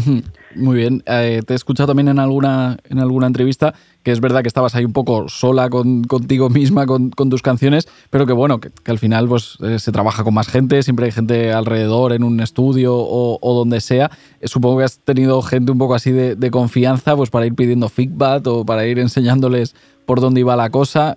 Muy 0.56 0.76
bien. 0.76 1.02
Eh, 1.06 1.42
te 1.46 1.52
he 1.52 1.56
escuchado 1.56 1.88
también 1.88 2.08
en 2.08 2.18
alguna, 2.18 2.76
en 2.88 2.98
alguna 2.98 3.26
entrevista 3.26 3.74
que 4.02 4.12
es 4.12 4.20
verdad 4.20 4.42
que 4.42 4.48
estabas 4.48 4.74
ahí 4.74 4.84
un 4.84 4.92
poco 4.92 5.28
sola 5.28 5.70
con, 5.70 6.04
contigo 6.04 6.50
misma, 6.50 6.84
con, 6.84 7.10
tus 7.10 7.40
canciones, 7.40 7.88
pero 8.10 8.26
que 8.26 8.34
bueno, 8.34 8.60
que, 8.60 8.70
al 8.86 8.98
final 8.98 9.26
pues 9.28 9.56
eh, 9.62 9.78
se 9.78 9.92
trabaja 9.92 10.24
con 10.24 10.34
más 10.34 10.46
gente, 10.48 10.82
siempre 10.82 11.06
hay 11.06 11.12
gente 11.12 11.54
alrededor 11.54 12.12
en 12.12 12.22
un 12.22 12.40
estudio 12.40 12.94
o, 12.94 13.54
donde 13.54 13.80
sea. 13.80 14.10
Eh, 14.40 14.48
supongo 14.48 14.78
que 14.78 14.84
has 14.84 14.98
tenido 14.98 15.40
gente 15.40 15.72
un 15.72 15.78
poco 15.78 15.94
así 15.94 16.12
de, 16.12 16.50
confianza 16.50 17.16
pues 17.16 17.30
para 17.30 17.46
ir 17.46 17.54
pidiendo 17.54 17.88
feedback 17.88 18.46
o 18.46 18.66
para 18.66 18.86
ir 18.86 18.98
enseñándoles 18.98 19.74
por 20.04 20.20
dónde 20.20 20.40
iba 20.40 20.54
la 20.54 20.68
cosa, 20.68 21.16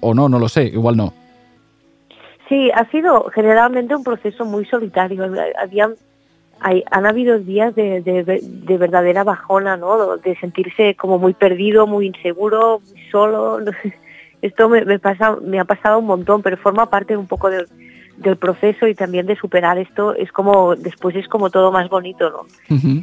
o 0.00 0.14
no, 0.14 0.28
no 0.30 0.38
lo 0.38 0.48
sé, 0.48 0.64
igual 0.64 0.96
no. 0.96 1.25
Sí, 2.48 2.70
ha 2.74 2.88
sido 2.90 3.30
generalmente 3.34 3.96
un 3.96 4.04
proceso 4.04 4.44
muy 4.44 4.64
solitario. 4.66 5.24
Habían, 5.60 5.94
hay, 6.60 6.84
han 6.90 7.06
habido 7.06 7.38
días 7.38 7.74
de, 7.74 8.00
de, 8.02 8.78
verdadera 8.78 9.24
bajona, 9.24 9.76
¿no? 9.76 10.16
De 10.16 10.36
sentirse 10.36 10.94
como 10.94 11.18
muy 11.18 11.34
perdido, 11.34 11.86
muy 11.86 12.06
inseguro, 12.06 12.80
muy 12.88 13.02
solo. 13.10 13.58
Esto 14.42 14.68
me, 14.68 14.84
me, 14.84 14.98
pasa, 14.98 15.36
me 15.42 15.58
ha 15.58 15.64
pasado 15.64 15.98
un 15.98 16.06
montón, 16.06 16.42
pero 16.42 16.56
forma 16.56 16.88
parte 16.88 17.16
un 17.16 17.26
poco 17.26 17.50
del, 17.50 17.66
del 18.16 18.36
proceso 18.36 18.86
y 18.86 18.94
también 18.94 19.26
de 19.26 19.34
superar 19.34 19.78
esto. 19.78 20.14
Es 20.14 20.30
como, 20.30 20.76
después 20.76 21.16
es 21.16 21.26
como 21.26 21.50
todo 21.50 21.72
más 21.72 21.88
bonito, 21.88 22.30
¿no? 22.30 22.46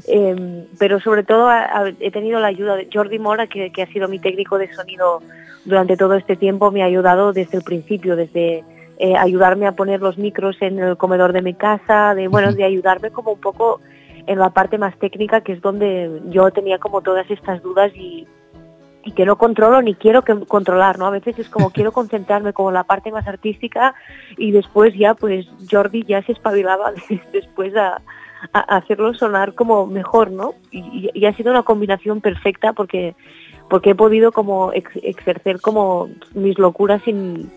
Em, 0.07 0.65
pero 0.79 1.01
sobre 1.01 1.23
todo 1.23 1.49
he 1.99 2.11
tenido 2.11 2.39
la 2.39 2.47
ayuda 2.47 2.77
de 2.77 2.87
Jordi 2.91 3.19
Mora, 3.19 3.47
que, 3.47 3.71
que 3.71 3.81
ha 3.81 3.87
sido 3.87 4.07
mi 4.07 4.19
técnico 4.19 4.57
de 4.57 4.73
sonido 4.73 5.21
durante 5.65 5.97
todo 5.97 6.15
este 6.15 6.35
tiempo, 6.35 6.71
me 6.71 6.81
ha 6.81 6.85
ayudado 6.85 7.33
desde 7.33 7.57
el 7.57 7.63
principio, 7.63 8.15
desde 8.15 8.63
eh, 8.97 9.15
ayudarme 9.17 9.67
a 9.67 9.73
poner 9.73 10.01
los 10.01 10.17
micros 10.17 10.55
en 10.61 10.79
el 10.79 10.97
comedor 10.97 11.33
de 11.33 11.41
mi 11.41 11.53
casa, 11.53 12.13
de 12.15 12.27
bueno, 12.27 12.53
de 12.53 12.63
ayudarme 12.63 13.11
como 13.11 13.31
un 13.33 13.39
poco 13.39 13.81
en 14.27 14.39
la 14.39 14.51
parte 14.51 14.77
más 14.77 14.97
técnica, 14.97 15.41
que 15.41 15.53
es 15.53 15.61
donde 15.61 16.21
yo 16.29 16.51
tenía 16.51 16.77
como 16.77 17.01
todas 17.01 17.29
estas 17.29 17.61
dudas 17.61 17.91
y, 17.95 18.27
y 19.03 19.11
que 19.11 19.25
no 19.25 19.37
controlo 19.37 19.81
ni 19.81 19.95
quiero 19.95 20.23
que 20.23 20.45
controlar, 20.45 20.97
¿no? 20.97 21.07
A 21.07 21.11
veces 21.11 21.37
es 21.39 21.49
como 21.49 21.69
quiero 21.73 21.91
concentrarme 21.91 22.53
como 22.53 22.69
en 22.69 22.75
la 22.75 22.83
parte 22.83 23.11
más 23.11 23.27
artística 23.27 23.95
y 24.37 24.51
después 24.51 24.93
ya 24.95 25.13
pues 25.15 25.47
Jordi 25.69 26.03
ya 26.03 26.21
se 26.23 26.31
espabilaba 26.31 26.93
después 27.33 27.75
a, 27.75 28.01
hacerlo 28.51 29.13
sonar 29.13 29.53
como 29.55 29.87
mejor, 29.87 30.29
¿no? 30.29 30.53
Y, 30.69 31.09
y, 31.13 31.25
ha 31.25 31.33
sido 31.33 31.51
una 31.51 31.63
combinación 31.63 32.19
perfecta 32.19 32.73
porque 32.73 33.15
porque 33.69 33.91
he 33.91 33.95
podido 33.95 34.33
como 34.33 34.73
ejercer 34.73 35.61
como 35.61 36.09
mis 36.33 36.59
locuras 36.59 37.01
sin 37.03 37.49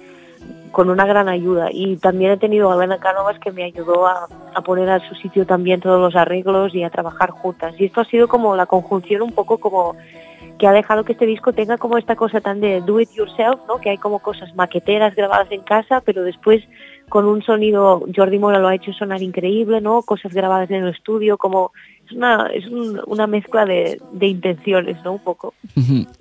con 0.72 0.90
una 0.90 1.06
gran 1.06 1.28
ayuda. 1.28 1.68
Y 1.72 1.96
también 1.96 2.32
he 2.32 2.36
tenido 2.36 2.70
a 2.70 2.76
Elena 2.76 2.98
Cánovas 2.98 3.38
que 3.38 3.52
me 3.52 3.64
ayudó 3.64 4.06
a, 4.06 4.28
poner 4.64 4.90
a 4.90 5.00
su 5.08 5.14
sitio 5.14 5.46
también 5.46 5.80
todos 5.80 6.00
los 6.00 6.16
arreglos 6.16 6.74
y 6.74 6.82
a 6.82 6.90
trabajar 6.90 7.30
juntas. 7.30 7.74
Y 7.78 7.86
esto 7.86 8.00
ha 8.00 8.04
sido 8.04 8.28
como 8.28 8.56
la 8.56 8.66
conjunción 8.66 9.22
un 9.22 9.32
poco 9.32 9.58
como 9.58 9.96
que 10.58 10.66
ha 10.66 10.72
dejado 10.72 11.04
que 11.04 11.12
este 11.12 11.26
disco 11.26 11.52
tenga 11.52 11.76
como 11.76 11.98
esta 11.98 12.16
cosa 12.16 12.40
tan 12.40 12.60
de 12.60 12.80
do 12.80 13.00
it 13.00 13.10
yourself, 13.12 13.60
¿no? 13.68 13.78
Que 13.78 13.90
hay 13.90 13.98
como 13.98 14.20
cosas 14.20 14.54
maqueteras 14.54 15.14
grabadas 15.14 15.48
en 15.50 15.60
casa, 15.60 16.00
pero 16.00 16.22
después 16.22 16.62
con 17.08 17.26
un 17.26 17.42
sonido, 17.42 18.02
Jordi 18.14 18.38
Mora 18.38 18.58
lo 18.58 18.68
ha 18.68 18.74
hecho 18.74 18.92
sonar 18.92 19.22
increíble, 19.22 19.80
¿no? 19.80 20.02
Cosas 20.02 20.32
grabadas 20.32 20.70
en 20.70 20.84
el 20.84 20.94
estudio, 20.94 21.38
como 21.38 21.72
es 22.06 22.12
una, 22.16 22.46
es 22.46 22.64
una 23.06 23.26
mezcla 23.26 23.64
de, 23.64 23.98
intenciones, 24.20 24.96
¿no? 25.04 25.12
Un 25.12 25.18
poco. 25.18 25.54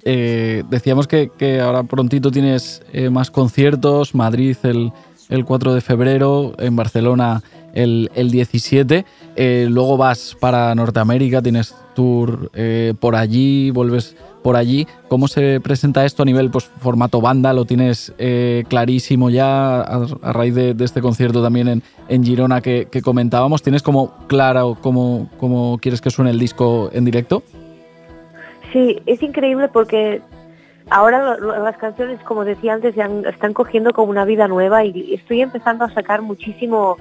Eh, 0.04 0.64
decíamos 0.70 1.08
que, 1.08 1.60
ahora 1.62 1.84
prontito 1.84 2.32
tienes 2.32 2.84
eh, 2.94 3.10
más 3.10 3.32
conciertos, 3.32 4.16
Madrid 4.16 4.58
el, 4.64 4.92
el 5.30 5.46
4 5.46 5.74
de 5.74 5.82
febrero, 5.82 6.54
en 6.58 6.76
Barcelona 6.76 7.42
el, 7.74 8.10
el 8.16 8.32
17, 8.32 9.06
eh, 9.36 9.68
luego 9.70 9.98
vas 9.98 10.36
para 10.40 10.74
Norteamérica, 10.76 11.42
tienes 11.42 11.76
tour 11.94 12.52
por 13.00 13.16
allí, 13.16 13.70
vuelves 13.72 14.18
por 14.46 14.58
allí. 14.58 14.86
¿Cómo 15.08 15.28
se 15.28 15.60
presenta 15.60 16.06
esto 16.06 16.22
a 16.22 16.26
nivel 16.26 16.52
pues, 16.52 16.66
formato 16.66 17.20
banda? 17.20 17.52
¿Lo 17.52 17.66
tienes 17.66 18.14
eh, 18.20 18.64
clarísimo 18.70 19.32
ya 19.32 19.82
a, 19.82 20.06
raíz 20.34 20.54
de, 20.54 20.76
este 20.82 21.02
concierto 21.02 21.42
también 21.42 21.82
en, 22.08 22.24
Girona 22.24 22.62
que, 22.62 22.88
comentábamos? 23.04 23.64
¿Tienes 23.64 23.82
como 23.82 24.14
claro 24.28 24.78
cómo, 24.80 25.32
cómo 25.40 25.80
quieres 25.82 26.00
que 26.00 26.12
suene 26.12 26.30
el 26.30 26.38
disco 26.38 26.92
en 26.94 27.06
directo? 27.06 27.42
Sí, 28.72 29.02
es 29.08 29.24
increíble 29.24 29.68
porque 29.68 30.22
ahora 30.92 31.38
las 31.40 31.78
canciones, 31.78 32.20
como 32.20 32.46
decía 32.46 32.76
antes, 32.76 32.94
ya 32.94 33.10
están 33.28 33.52
cogiendo 33.52 33.94
como 33.94 34.12
una 34.12 34.26
vida 34.26 34.48
nueva 34.48 34.86
y 34.86 35.16
estoy 35.16 35.42
empezando 35.42 35.86
a 35.86 35.90
sacar 35.92 36.22
muchísimo 36.22 36.98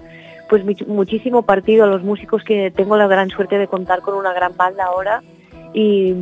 pues 0.48 0.64
muchísimo 0.86 1.42
partido 1.42 1.84
a 1.84 1.88
los 1.88 2.02
músicos 2.02 2.42
que 2.42 2.70
tengo 2.70 2.96
la 2.96 3.06
gran 3.06 3.28
suerte 3.28 3.58
de 3.58 3.68
contar 3.68 4.00
con 4.00 4.14
una 4.14 4.32
gran 4.32 4.56
banda 4.56 4.84
ahora 4.84 5.22
y 5.74 6.14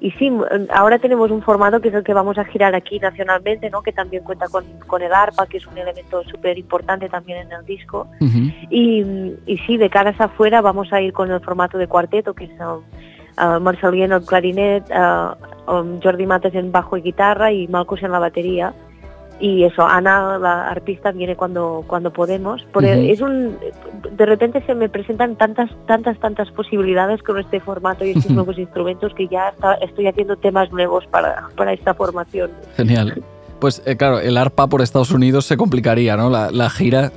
y 0.00 0.10
sí, 0.12 0.32
ahora 0.70 0.98
tenemos 0.98 1.30
un 1.30 1.42
formato 1.42 1.80
que 1.80 1.88
es 1.88 1.94
el 1.94 2.02
que 2.02 2.14
vamos 2.14 2.38
a 2.38 2.44
girar 2.46 2.74
aquí 2.74 2.98
nacionalmente, 2.98 3.68
¿no? 3.68 3.82
que 3.82 3.92
también 3.92 4.24
cuenta 4.24 4.48
con, 4.48 4.64
con 4.86 5.02
el 5.02 5.12
arpa, 5.12 5.46
que 5.46 5.58
es 5.58 5.66
un 5.66 5.76
elemento 5.76 6.22
súper 6.24 6.58
importante 6.58 7.08
también 7.10 7.46
en 7.46 7.52
el 7.52 7.64
disco. 7.66 8.08
y, 8.70 9.04
y, 9.46 9.58
sí, 9.66 9.76
de 9.76 9.90
caras 9.90 10.18
afuera 10.18 10.62
vamos 10.62 10.90
a 10.92 11.02
ir 11.02 11.12
con 11.12 11.30
el 11.30 11.40
formato 11.40 11.76
de 11.76 11.86
cuarteto, 11.86 12.32
que 12.32 12.44
es 12.44 12.50
uh, 12.60 12.82
uh 13.42 13.60
Marcelino 13.60 14.04
en 14.06 14.12
el 14.12 14.24
clarinet, 14.24 14.84
uh, 14.90 15.70
um, 15.70 16.00
Jordi 16.00 16.26
Mates 16.26 16.54
en 16.54 16.72
bajo 16.72 16.96
y 16.96 17.02
guitarra 17.02 17.52
y 17.52 17.68
Marcos 17.68 18.02
en 18.02 18.12
la 18.12 18.18
batería 18.18 18.72
y 19.40 19.64
eso, 19.64 19.86
Ana, 19.86 20.38
la 20.38 20.68
artista, 20.68 21.12
viene 21.12 21.34
cuando, 21.34 21.82
cuando 21.86 22.12
podemos. 22.12 22.62
Porque 22.72 23.10
es 23.10 23.22
un, 23.22 23.56
de 24.16 24.26
repente 24.26 24.62
se 24.66 24.74
me 24.74 24.88
presentan 24.90 25.36
tantas, 25.36 25.70
tantas, 25.86 26.18
tantas 26.20 26.50
posibilidades 26.50 27.22
con 27.22 27.38
este 27.38 27.58
formato 27.58 28.04
y 28.04 28.10
estos 28.10 28.30
nuevos 28.30 28.58
instrumentos 28.58 29.14
que 29.14 29.28
ya 29.28 29.54
estoy 29.80 30.06
haciendo 30.06 30.36
temas 30.36 30.70
nuevos 30.72 31.06
para, 31.06 31.48
para 31.56 31.72
esta 31.72 31.94
formación. 31.94 32.50
Genial. 32.76 33.22
Pues 33.60 33.82
eh, 33.86 33.96
claro, 33.96 34.20
el 34.20 34.36
arpa 34.36 34.66
por 34.66 34.82
Estados 34.82 35.10
Unidos 35.10 35.46
se 35.46 35.56
complicaría, 35.56 36.16
¿no? 36.16 36.28
La, 36.30 36.70
gira. 36.70 37.10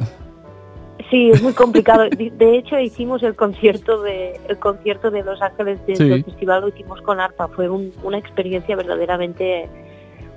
Sí, 1.09 1.29
es 1.29 1.43
muy 1.43 1.53
complicado. 1.53 2.05
De 2.09 2.57
hecho, 2.57 2.79
hicimos 2.79 3.21
el 3.23 3.35
concierto 3.35 4.01
de 4.01 4.39
el 4.47 4.57
concierto 4.59 5.11
de 5.11 5.23
Los 5.23 5.41
Ángeles 5.41 5.85
del 5.85 6.23
festival, 6.23 6.61
lo 6.61 6.67
hicimos 6.69 7.01
con 7.01 7.19
arpa. 7.19 7.49
Fue 7.49 7.69
una 7.69 8.17
experiencia 8.17 8.75
verdaderamente 8.75 9.69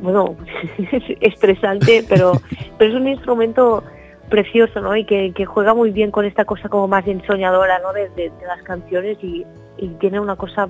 bueno, 0.00 0.36
estresante, 1.20 2.04
pero, 2.08 2.32
pero 2.78 2.90
es 2.90 2.96
un 2.96 3.08
instrumento 3.08 3.82
precioso, 4.28 4.80
¿no? 4.80 4.96
Y 4.96 5.04
que, 5.04 5.32
juega 5.46 5.74
muy 5.74 5.90
bien 5.90 6.10
con 6.10 6.24
esta 6.24 6.44
cosa 6.44 6.68
como 6.68 6.88
más 6.88 7.06
ensoñadora, 7.06 7.78
¿no? 7.80 7.92
De, 7.92 8.30
las 8.46 8.62
canciones 8.62 9.18
y, 9.22 9.44
tiene 10.00 10.18
una 10.18 10.36
cosa 10.36 10.66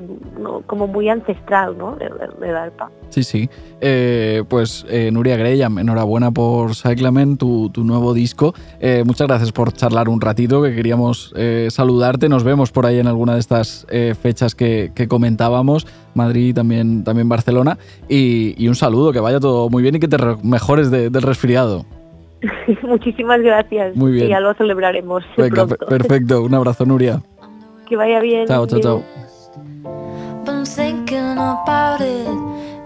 como 0.66 0.88
muy 0.88 1.08
ancestral, 1.08 1.78
¿no? 1.78 1.94
Del, 1.94 2.56
arpa. 2.56 2.90
Sí, 3.10 3.22
sí. 3.22 3.48
Eh, 3.80 4.42
pues 4.48 4.84
eh, 4.88 5.12
Nuria 5.12 5.36
Graham, 5.36 5.78
enhorabuena 5.78 6.32
por 6.32 6.74
Cyclamen, 6.74 7.36
tu, 7.36 7.70
nuevo 7.76 8.14
disco. 8.14 8.52
Eh, 8.80 9.04
muchas 9.06 9.28
gracias 9.28 9.52
por 9.52 9.72
charlar 9.72 10.08
un 10.08 10.20
ratito, 10.20 10.60
que 10.60 10.74
queríamos 10.74 11.32
saludarte. 11.68 12.28
Nos 12.28 12.42
vemos 12.42 12.72
por 12.72 12.84
ahí 12.84 12.98
en 12.98 13.06
alguna 13.06 13.34
de 13.34 13.40
estas 13.40 13.86
fechas 14.20 14.56
que, 14.56 14.90
comentábamos. 15.08 15.86
Madrid, 16.14 16.52
también, 16.52 17.04
también 17.04 17.28
Barcelona. 17.28 17.78
Y, 18.08 18.66
un 18.66 18.74
saludo, 18.74 19.12
que 19.12 19.20
vaya 19.20 19.38
todo 19.38 19.70
muy 19.70 19.84
bien 19.84 19.94
y 19.94 20.00
que 20.00 20.08
te 20.08 20.16
mejores 20.42 20.90
del 20.90 21.22
resfriado. 21.22 21.86
Muchísimas 22.82 23.40
gracias. 23.40 23.96
Muy 23.96 24.12
bien. 24.12 24.26
Y 24.26 24.30
ya 24.30 24.40
lo 24.40 24.54
celebraremos. 24.54 25.24
Venga, 25.36 25.66
perfecto. 25.66 26.42
Un 26.42 26.54
abrazo, 26.54 26.84
Nuria. 26.84 27.22
Que 27.86 27.96
vaya 27.96 28.20
bien. 28.20 28.46
Chao, 28.46 28.66
chao, 28.66 28.80
chao. 28.80 29.02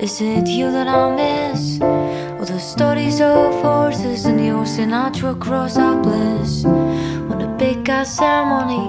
Is 0.00 0.22
it 0.22 0.48
you 0.48 0.72
that 0.72 0.88
I 0.88 1.14
miss? 1.14 1.78
Or 1.82 2.46
the 2.46 2.58
stories 2.58 3.20
of 3.20 3.52
horses 3.60 4.24
and 4.24 4.42
your 4.42 4.64
Sinatra 4.64 5.38
cross 5.38 5.76
our 5.76 6.00
bliss? 6.00 6.64
On 6.64 7.42
a 7.42 7.56
big 7.58 7.86
ass 7.86 8.16
ceremony, 8.16 8.80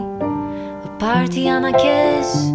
a 0.85 0.97
party 0.97 1.49
and 1.49 1.65
a 1.65 1.73
kiss. 1.73 2.47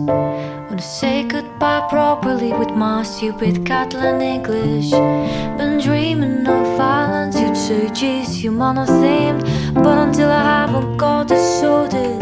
Wanna 0.76 0.88
say 0.88 1.22
goodbye 1.22 1.86
properly 1.88 2.52
with 2.52 2.68
my 2.68 3.02
stupid 3.02 3.64
Catalan 3.64 4.20
English. 4.20 4.90
Been 4.90 5.80
dreaming 5.80 6.46
of 6.46 6.76
violence, 6.76 7.40
you'd 7.40 7.56
say, 7.56 7.88
geez, 7.94 8.44
you 8.44 8.52
monothemed. 8.52 9.42
But 9.72 9.96
until 9.96 10.28
I 10.28 10.44
haven't 10.44 10.98
got 10.98 11.28
this 11.28 11.60
sorted, 11.60 12.20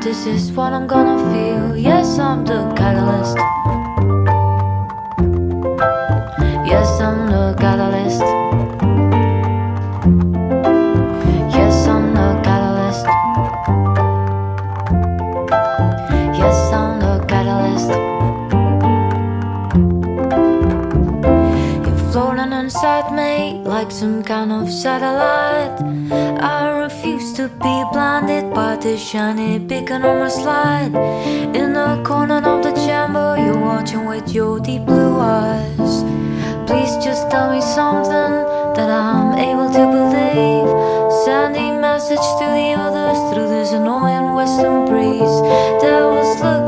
this 0.00 0.26
is 0.26 0.52
what 0.52 0.72
I'm 0.72 0.86
gonna 0.86 1.18
feel. 1.32 1.76
Yes, 1.76 2.20
I'm 2.20 2.44
the 2.44 2.72
catalyst. 2.76 3.36
Some 23.86 24.24
kind 24.24 24.50
of 24.50 24.68
satellite. 24.68 25.78
I 26.42 26.80
refuse 26.82 27.32
to 27.34 27.48
be 27.48 27.76
blinded 27.92 28.52
by 28.52 28.74
the 28.76 28.98
shiny 28.98 29.60
beacon 29.60 30.04
on 30.04 30.18
my 30.18 30.28
slide. 30.28 30.94
In 31.54 31.74
the 31.74 32.02
corner 32.04 32.38
of 32.38 32.64
the 32.64 32.72
chamber, 32.72 33.36
you're 33.38 33.60
watching 33.60 34.04
with 34.06 34.34
your 34.34 34.58
deep 34.58 34.84
blue 34.84 35.20
eyes. 35.20 36.02
Please 36.66 36.92
just 37.04 37.30
tell 37.30 37.52
me 37.54 37.60
something 37.60 38.32
that 38.76 38.90
I'm 38.90 39.38
able 39.38 39.70
to 39.70 39.84
believe. 39.96 40.68
Sending 41.24 41.80
message 41.80 42.26
to 42.40 42.46
the 42.58 42.74
others 42.76 43.18
through 43.32 43.48
this 43.48 43.70
annoying 43.70 44.34
western 44.34 44.86
breeze. 44.86 45.36
That 45.82 46.02
was 46.02 46.30
looking 46.42 46.67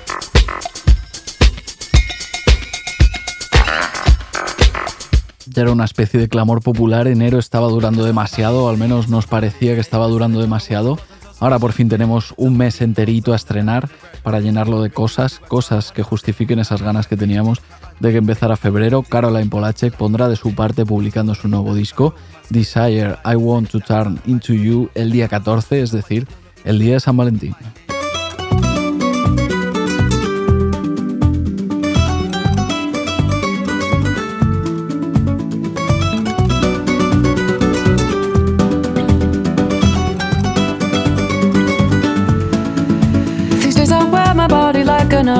Ya 5.53 5.63
era 5.63 5.71
una 5.73 5.83
especie 5.83 6.17
de 6.17 6.29
clamor 6.29 6.61
popular, 6.61 7.07
enero 7.07 7.37
estaba 7.37 7.67
durando 7.67 8.05
demasiado, 8.05 8.69
al 8.69 8.77
menos 8.77 9.09
nos 9.09 9.27
parecía 9.27 9.75
que 9.75 9.81
estaba 9.81 10.07
durando 10.07 10.39
demasiado. 10.39 10.97
Ahora 11.41 11.59
por 11.59 11.73
fin 11.73 11.89
tenemos 11.89 12.33
un 12.37 12.55
mes 12.55 12.79
enterito 12.79 13.33
a 13.33 13.35
estrenar 13.35 13.89
para 14.23 14.39
llenarlo 14.39 14.81
de 14.81 14.91
cosas, 14.91 15.39
cosas 15.39 15.91
que 15.91 16.03
justifiquen 16.03 16.59
esas 16.59 16.81
ganas 16.81 17.07
que 17.07 17.17
teníamos 17.17 17.61
de 17.99 18.11
que 18.11 18.19
empezara 18.19 18.55
febrero. 18.55 19.03
Caroline 19.03 19.49
Polachek 19.49 19.97
pondrá 19.97 20.29
de 20.29 20.37
su 20.37 20.55
parte 20.55 20.85
publicando 20.85 21.35
su 21.35 21.49
nuevo 21.49 21.75
disco, 21.75 22.15
Desire 22.49 23.17
I 23.25 23.35
Want 23.35 23.71
to 23.71 23.81
Turn 23.81 24.21
Into 24.25 24.53
You, 24.53 24.89
el 24.95 25.11
día 25.11 25.27
14, 25.27 25.81
es 25.81 25.91
decir, 25.91 26.29
el 26.63 26.79
día 26.79 26.93
de 26.93 26.99
San 27.01 27.17
Valentín. 27.17 27.55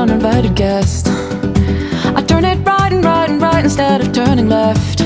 Uninvited 0.02 0.56
guest. 0.56 1.06
I 2.18 2.24
turn 2.28 2.44
it 2.44 2.58
right 2.66 2.92
and 2.92 3.06
right 3.06 3.30
and 3.30 3.40
right 3.40 3.64
instead 3.64 4.02
of 4.02 4.12
turning 4.12 4.50
left. 4.50 4.98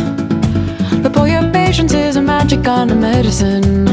But 1.03 1.11
boy, 1.11 1.31
your 1.31 1.51
patience 1.51 1.93
is 1.93 2.15
a 2.15 2.21
magic 2.21 2.63
kind 2.63 2.89
of 2.89 2.97
medicine. 2.97 3.87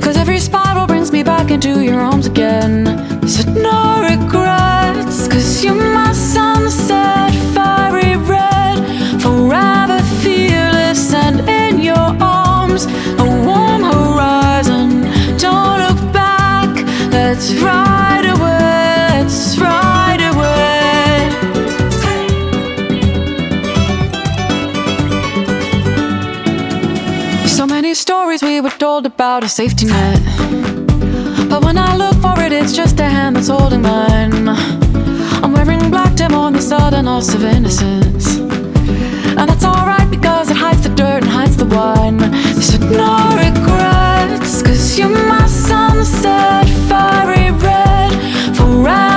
Cause 0.00 0.16
every 0.16 0.38
spiral 0.38 0.86
brings 0.86 1.12
me 1.12 1.22
back 1.22 1.50
into 1.50 1.82
your 1.82 2.00
arms 2.00 2.26
again. 2.26 2.86
Said 3.28 3.54
no 3.54 4.00
regrets, 4.10 5.28
cause 5.28 5.62
you're 5.62 5.92
my 5.92 6.12
sunset, 6.14 7.34
fiery 7.54 8.16
red, 8.16 8.78
forever 9.20 10.02
fearless 10.22 11.12
and 11.12 11.40
in 11.40 11.78
your 11.78 12.08
arms. 12.22 12.86
A 13.24 13.26
warm 13.46 13.82
horizon, 13.82 15.02
don't 15.36 15.78
look 15.84 16.00
back. 16.10 16.70
Let's 17.12 17.52
ride 17.60 18.09
a 29.44 29.48
safety 29.48 29.86
net. 29.86 30.20
But 31.48 31.64
when 31.64 31.78
I 31.78 31.96
look 31.96 32.16
for 32.16 32.40
it, 32.42 32.52
it's 32.52 32.72
just 32.72 33.00
a 33.00 33.04
hand 33.04 33.36
that's 33.36 33.48
holding 33.48 33.82
mine. 33.82 34.48
I'm 35.42 35.52
wearing 35.52 35.90
black 35.90 36.16
the 36.16 36.26
of 37.34 37.44
innocence. 37.44 38.38
And 39.38 39.48
that's 39.48 39.64
alright 39.64 40.10
because 40.10 40.50
it 40.50 40.56
hides 40.56 40.82
the 40.82 40.90
dirt 40.90 41.22
and 41.22 41.30
hides 41.30 41.56
the 41.56 41.64
wine. 41.64 42.18
Regrets, 43.38 44.62
cause 44.62 44.98
you're 44.98 45.08
my 45.08 45.46
sunset, 45.46 46.66
fiery 46.88 47.50
red, 47.52 48.12
forever. 48.56 49.10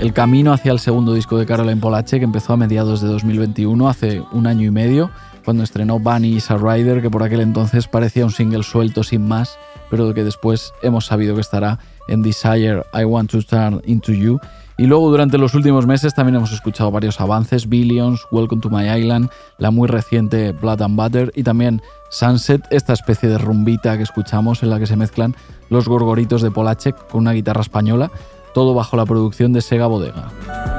El 0.00 0.12
camino 0.12 0.52
hacia 0.52 0.70
el 0.70 0.78
segundo 0.78 1.14
disco 1.14 1.36
de 1.38 1.46
Caroline 1.46 1.80
Polachek 1.80 2.22
empezó 2.22 2.52
a 2.52 2.56
mediados 2.56 3.00
de 3.00 3.08
2021, 3.08 3.88
hace 3.88 4.22
un 4.30 4.46
año 4.46 4.66
y 4.66 4.70
medio, 4.70 5.10
cuando 5.46 5.62
estrenó 5.62 6.00
Bunny 6.00 6.34
is 6.34 6.50
a 6.50 6.58
Rider, 6.58 7.00
que 7.00 7.08
por 7.08 7.22
aquel 7.22 7.40
entonces 7.40 7.86
parecía 7.86 8.24
un 8.24 8.32
single 8.32 8.64
suelto 8.64 9.04
sin 9.04 9.26
más, 9.28 9.56
pero 9.88 10.12
que 10.12 10.24
después 10.24 10.72
hemos 10.82 11.06
sabido 11.06 11.36
que 11.36 11.40
estará 11.40 11.78
en 12.08 12.20
Desire 12.20 12.82
I 12.92 13.04
Want 13.04 13.30
to 13.30 13.40
Turn 13.42 13.80
Into 13.86 14.12
You. 14.12 14.40
Y 14.76 14.86
luego 14.86 15.08
durante 15.08 15.38
los 15.38 15.54
últimos 15.54 15.86
meses 15.86 16.14
también 16.14 16.34
hemos 16.34 16.52
escuchado 16.52 16.90
varios 16.90 17.20
avances, 17.20 17.68
Billions, 17.68 18.20
Welcome 18.32 18.60
to 18.60 18.70
My 18.70 18.88
Island, 18.88 19.30
la 19.58 19.70
muy 19.70 19.86
reciente 19.86 20.50
Blood 20.50 20.82
and 20.82 21.00
Butter 21.00 21.32
y 21.36 21.44
también 21.44 21.80
Sunset, 22.10 22.62
esta 22.70 22.92
especie 22.92 23.28
de 23.28 23.38
rumbita 23.38 23.96
que 23.96 24.02
escuchamos 24.02 24.64
en 24.64 24.70
la 24.70 24.80
que 24.80 24.88
se 24.88 24.96
mezclan 24.96 25.36
los 25.70 25.88
gorgoritos 25.88 26.42
de 26.42 26.50
Polachek 26.50 27.06
con 27.06 27.20
una 27.20 27.32
guitarra 27.32 27.60
española, 27.60 28.10
todo 28.52 28.74
bajo 28.74 28.96
la 28.96 29.06
producción 29.06 29.52
de 29.52 29.60
Sega 29.60 29.86
Bodega. 29.86 30.75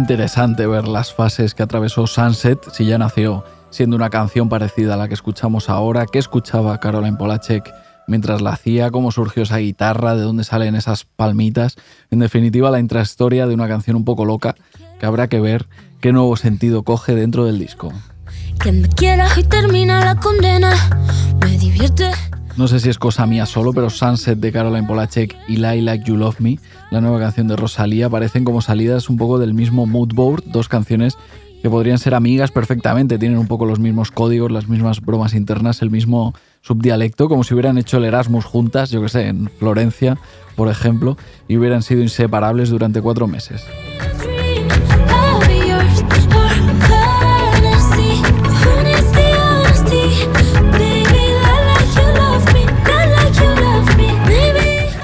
Interesante 0.00 0.66
ver 0.66 0.88
las 0.88 1.12
fases 1.12 1.54
que 1.54 1.62
atravesó 1.62 2.06
Sunset 2.06 2.58
si 2.72 2.86
ya 2.86 2.96
nació 2.96 3.44
siendo 3.68 3.96
una 3.96 4.08
canción 4.08 4.48
parecida 4.48 4.94
a 4.94 4.96
la 4.96 5.08
que 5.08 5.14
escuchamos 5.14 5.68
ahora, 5.68 6.06
qué 6.10 6.18
escuchaba 6.18 6.80
Caroline 6.80 7.18
Polachek 7.18 7.70
mientras 8.06 8.40
la 8.40 8.52
hacía, 8.54 8.90
cómo 8.90 9.12
surgió 9.12 9.42
esa 9.42 9.58
guitarra, 9.58 10.16
de 10.16 10.22
dónde 10.22 10.44
salen 10.44 10.74
esas 10.74 11.04
palmitas, 11.04 11.76
en 12.10 12.18
definitiva 12.18 12.70
la 12.70 12.80
intrahistoria 12.80 13.46
de 13.46 13.52
una 13.52 13.68
canción 13.68 13.94
un 13.94 14.06
poco 14.06 14.24
loca 14.24 14.54
que 14.98 15.04
habrá 15.04 15.28
que 15.28 15.38
ver 15.38 15.68
qué 16.00 16.12
nuevo 16.12 16.34
sentido 16.36 16.82
coge 16.82 17.14
dentro 17.14 17.44
del 17.44 17.58
disco. 17.58 17.92
Que 18.58 18.72
me 18.72 18.88
quieras 18.88 19.36
y 19.36 19.44
termina 19.44 20.02
la 20.02 20.16
condena. 20.16 20.72
Me 21.40 21.58
divierte. 21.58 22.10
No 22.56 22.68
sé 22.68 22.80
si 22.80 22.90
es 22.90 22.98
cosa 22.98 23.26
mía 23.26 23.46
solo, 23.46 23.72
pero 23.72 23.90
Sunset 23.90 24.38
de 24.38 24.52
Caroline 24.52 24.86
Polachek 24.86 25.36
y 25.48 25.56
Lie 25.56 25.82
Like 25.82 26.04
You 26.04 26.16
Love 26.16 26.40
Me, 26.40 26.58
la 26.90 27.00
nueva 27.00 27.18
canción 27.18 27.48
de 27.48 27.56
Rosalía, 27.56 28.10
parecen 28.10 28.44
como 28.44 28.60
salidas 28.60 29.08
un 29.08 29.16
poco 29.16 29.38
del 29.38 29.54
mismo 29.54 29.86
mood 29.86 30.12
board, 30.14 30.44
dos 30.46 30.68
canciones 30.68 31.16
que 31.62 31.70
podrían 31.70 31.98
ser 31.98 32.14
amigas 32.14 32.50
perfectamente, 32.50 33.18
tienen 33.18 33.38
un 33.38 33.46
poco 33.46 33.66
los 33.66 33.78
mismos 33.78 34.10
códigos, 34.10 34.50
las 34.50 34.68
mismas 34.68 35.00
bromas 35.00 35.34
internas, 35.34 35.82
el 35.82 35.90
mismo 35.90 36.34
subdialecto, 36.62 37.28
como 37.28 37.44
si 37.44 37.54
hubieran 37.54 37.78
hecho 37.78 37.98
el 37.98 38.04
Erasmus 38.04 38.44
juntas, 38.44 38.90
yo 38.90 39.02
que 39.02 39.08
sé, 39.08 39.28
en 39.28 39.48
Florencia, 39.58 40.18
por 40.56 40.68
ejemplo, 40.68 41.16
y 41.48 41.56
hubieran 41.56 41.82
sido 41.82 42.02
inseparables 42.02 42.70
durante 42.70 43.00
cuatro 43.02 43.26
meses. 43.26 43.64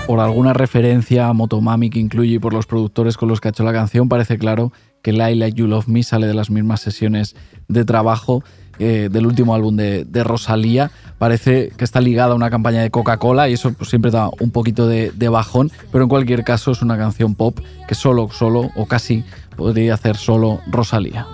Por 0.07 0.21
alguna 0.21 0.53
referencia 0.53 1.29
a 1.29 1.33
Motomami 1.33 1.91
que 1.91 1.99
incluye 1.99 2.39
por 2.39 2.53
los 2.53 2.67
productores 2.67 3.17
con 3.17 3.29
los 3.29 3.41
que 3.41 3.49
ha 3.49 3.51
hecho 3.51 3.65
la 3.65 3.73
canción, 3.73 4.09
parece 4.09 4.39
claro 4.39 4.73
que 5.03 5.13
Like 5.13 5.53
You 5.53 5.67
Love 5.67 5.89
Me 5.89 6.03
sale 6.03 6.27
de 6.27 6.35
las 6.35 6.51
mismas 6.51 6.81
sesiones 6.81 7.37
de 7.69 7.85
trabajo 7.85 8.43
eh, 8.79 9.09
del 9.11 9.27
último 9.27 9.55
álbum 9.55 9.77
de, 9.77 10.25
Rosalía. 10.25 10.91
Parece 11.19 11.71
que 11.77 11.85
está 11.85 12.01
ligada 12.01 12.33
a 12.33 12.35
una 12.37 12.51
campaña 12.51 12.83
de 12.83 12.91
Coca-Cola 12.91 13.49
y 13.49 13.55
eso 13.55 13.73
pues, 13.73 13.89
siempre 13.91 14.11
da 14.11 14.29
un 14.41 14.51
poquito 14.51 14.87
de, 14.87 15.29
bajón, 15.29 15.71
pero 15.91 16.05
en 16.05 16.09
cualquier 16.09 16.45
caso 16.45 16.73
es 16.73 16.83
una 16.83 16.97
canción 16.97 17.35
pop 17.35 17.59
que 17.89 17.95
solo, 17.95 18.29
solo 18.31 18.71
o 18.77 18.87
casi 18.87 19.25
podría 19.57 19.95
hacer 19.95 20.17
solo 20.17 20.61
Rosalía. 20.67 21.27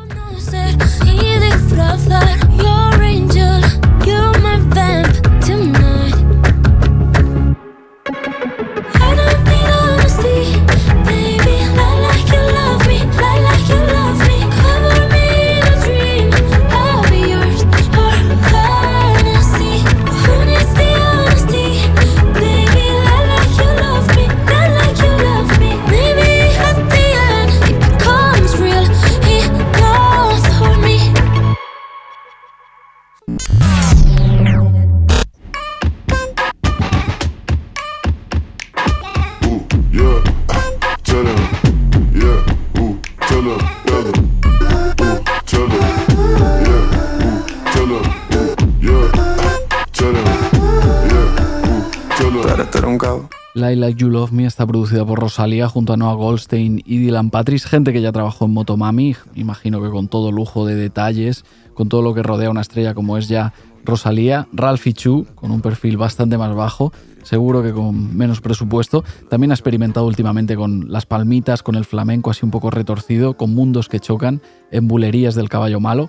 I 53.54 53.76
Like 53.76 54.00
You 54.00 54.08
Love 54.08 54.32
Me 54.32 54.46
está 54.46 54.66
producida 54.66 55.04
por 55.04 55.20
Rosalía 55.20 55.68
junto 55.68 55.92
a 55.92 55.96
Noah 55.96 56.14
Goldstein 56.14 56.82
y 56.84 56.98
Dylan 56.98 57.30
Patris, 57.30 57.66
gente 57.66 57.92
que 57.92 58.00
ya 58.00 58.10
trabajó 58.10 58.46
en 58.46 58.52
Motomami, 58.52 59.14
imagino 59.34 59.82
que 59.82 59.90
con 59.90 60.08
todo 60.08 60.32
lujo 60.32 60.66
de 60.66 60.74
detalles, 60.74 61.44
con 61.74 61.88
todo 61.88 62.02
lo 62.02 62.14
que 62.14 62.22
rodea 62.22 62.48
a 62.48 62.50
una 62.50 62.62
estrella 62.62 62.94
como 62.94 63.18
es 63.18 63.28
ya 63.28 63.52
Rosalía, 63.84 64.48
Ralphie 64.52 64.94
Chu, 64.94 65.26
con 65.34 65.50
un 65.50 65.60
perfil 65.60 65.96
bastante 65.96 66.38
más 66.38 66.54
bajo, 66.54 66.92
seguro 67.22 67.62
que 67.62 67.72
con 67.72 68.16
menos 68.16 68.40
presupuesto. 68.40 69.04
También 69.28 69.50
ha 69.50 69.54
experimentado 69.54 70.06
últimamente 70.06 70.56
con 70.56 70.90
las 70.90 71.06
palmitas, 71.06 71.62
con 71.62 71.74
el 71.74 71.84
flamenco 71.84 72.30
así 72.30 72.44
un 72.44 72.50
poco 72.50 72.70
retorcido, 72.70 73.36
con 73.36 73.54
mundos 73.54 73.88
que 73.88 74.00
chocan, 74.00 74.40
en 74.70 74.88
bulerías 74.88 75.34
del 75.34 75.48
caballo 75.48 75.80
malo. 75.80 76.08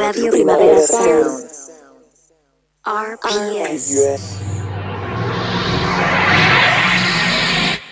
Radio 0.00 0.30
Primavera 0.30 0.80
Sound. 0.80 1.44
RPS. 2.86 4.38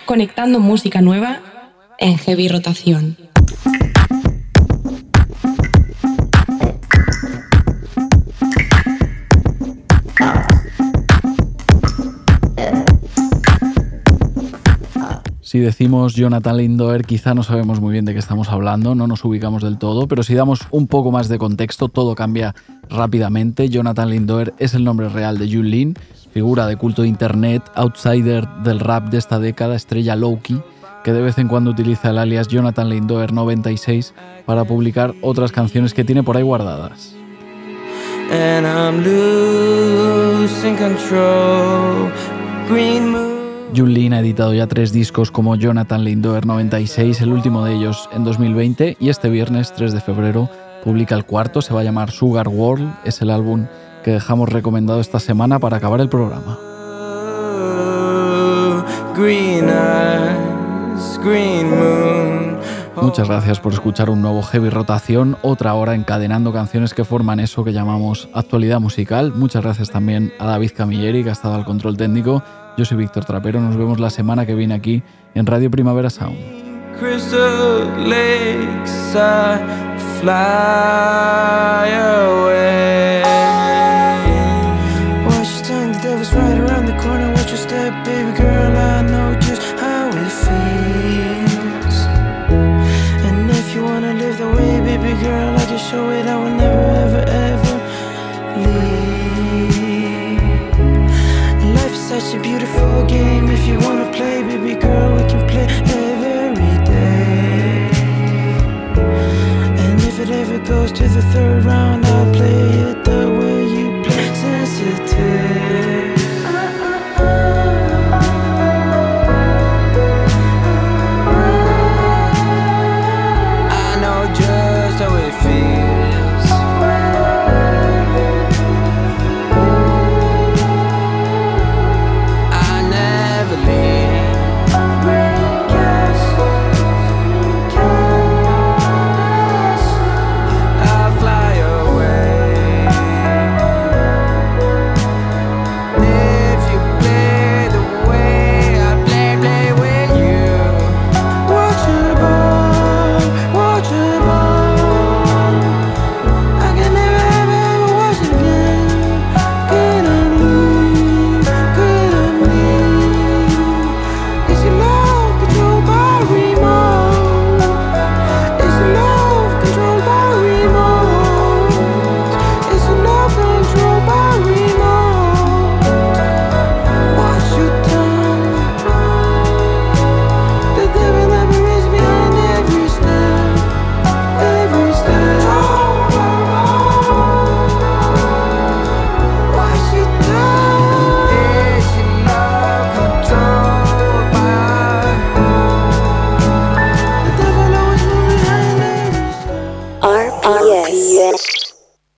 Conectando 0.07 0.59
música 0.59 1.01
nueva 1.01 1.39
en 1.99 2.17
heavy 2.17 2.47
rotación. 2.47 3.28
Si 15.49 15.57
decimos 15.57 16.13
Jonathan 16.13 16.57
Lindoer, 16.57 17.03
quizá 17.05 17.33
no 17.33 17.41
sabemos 17.41 17.81
muy 17.81 17.91
bien 17.91 18.05
de 18.05 18.13
qué 18.13 18.19
estamos 18.19 18.49
hablando, 18.49 18.93
no 18.93 19.07
nos 19.07 19.25
ubicamos 19.25 19.63
del 19.63 19.79
todo, 19.79 20.07
pero 20.07 20.21
si 20.21 20.35
damos 20.35 20.59
un 20.69 20.85
poco 20.85 21.11
más 21.11 21.27
de 21.27 21.39
contexto, 21.39 21.89
todo 21.89 22.13
cambia 22.13 22.53
rápidamente. 22.87 23.67
Jonathan 23.67 24.11
Lindoer 24.11 24.53
es 24.59 24.75
el 24.75 24.83
nombre 24.83 25.09
real 25.09 25.39
de 25.39 25.51
Jun 25.51 25.71
Lin, 25.71 25.95
figura 26.31 26.67
de 26.67 26.75
culto 26.75 27.01
de 27.01 27.07
internet, 27.07 27.63
outsider 27.73 28.47
del 28.63 28.79
rap 28.79 29.09
de 29.09 29.17
esta 29.17 29.39
década, 29.39 29.75
estrella 29.75 30.15
Loki, 30.15 30.61
que 31.03 31.13
de 31.13 31.21
vez 31.23 31.39
en 31.39 31.47
cuando 31.47 31.71
utiliza 31.71 32.11
el 32.11 32.19
alias 32.19 32.47
Jonathan 32.47 32.87
Lindoer 32.87 33.33
96 33.33 34.13
para 34.45 34.65
publicar 34.65 35.15
otras 35.23 35.51
canciones 35.51 35.95
que 35.95 36.03
tiene 36.03 36.21
por 36.21 36.37
ahí 36.37 36.43
guardadas. 36.43 37.15
Jun 43.75 43.93
Lin 43.93 44.13
ha 44.13 44.19
editado 44.19 44.53
ya 44.53 44.67
tres 44.67 44.91
discos 44.91 45.31
como 45.31 45.55
Jonathan 45.55 46.03
Lindover 46.03 46.45
96, 46.45 47.21
el 47.21 47.31
último 47.31 47.63
de 47.63 47.75
ellos 47.75 48.09
en 48.11 48.23
2020, 48.23 48.97
y 48.99 49.09
este 49.09 49.29
viernes 49.29 49.73
3 49.73 49.93
de 49.93 50.01
febrero 50.01 50.49
publica 50.83 51.15
el 51.15 51.25
cuarto, 51.25 51.61
se 51.61 51.73
va 51.73 51.81
a 51.81 51.83
llamar 51.83 52.11
Sugar 52.11 52.47
World, 52.47 52.91
es 53.05 53.21
el 53.21 53.29
álbum 53.29 53.67
que 54.03 54.11
dejamos 54.11 54.49
recomendado 54.49 54.99
esta 54.99 55.19
semana 55.19 55.59
para 55.59 55.77
acabar 55.77 56.01
el 56.01 56.09
programa. 56.09 56.57
Muchas 63.01 63.27
gracias 63.27 63.59
por 63.59 63.73
escuchar 63.73 64.09
un 64.09 64.21
nuevo 64.21 64.41
Heavy 64.41 64.69
Rotación, 64.69 65.37
otra 65.41 65.73
hora 65.73 65.95
encadenando 65.95 66.51
canciones 66.51 66.93
que 66.93 67.05
forman 67.05 67.39
eso 67.39 67.63
que 67.63 67.71
llamamos 67.71 68.29
actualidad 68.33 68.79
musical. 68.79 69.31
Muchas 69.33 69.63
gracias 69.63 69.89
también 69.89 70.33
a 70.39 70.45
David 70.45 70.71
Camilleri, 70.75 71.23
que 71.23 71.29
ha 71.29 71.33
estado 71.33 71.55
al 71.55 71.65
control 71.65 71.97
técnico. 71.97 72.43
Yo 72.77 72.85
soy 72.85 72.97
Víctor 72.97 73.25
Trapero, 73.25 73.59
nos 73.59 73.75
vemos 73.75 73.99
la 73.99 74.09
semana 74.09 74.45
que 74.45 74.55
viene 74.55 74.73
aquí 74.73 75.03
en 75.33 75.45
Radio 75.45 75.69
Primavera 75.69 76.09
Sound. 76.09 76.37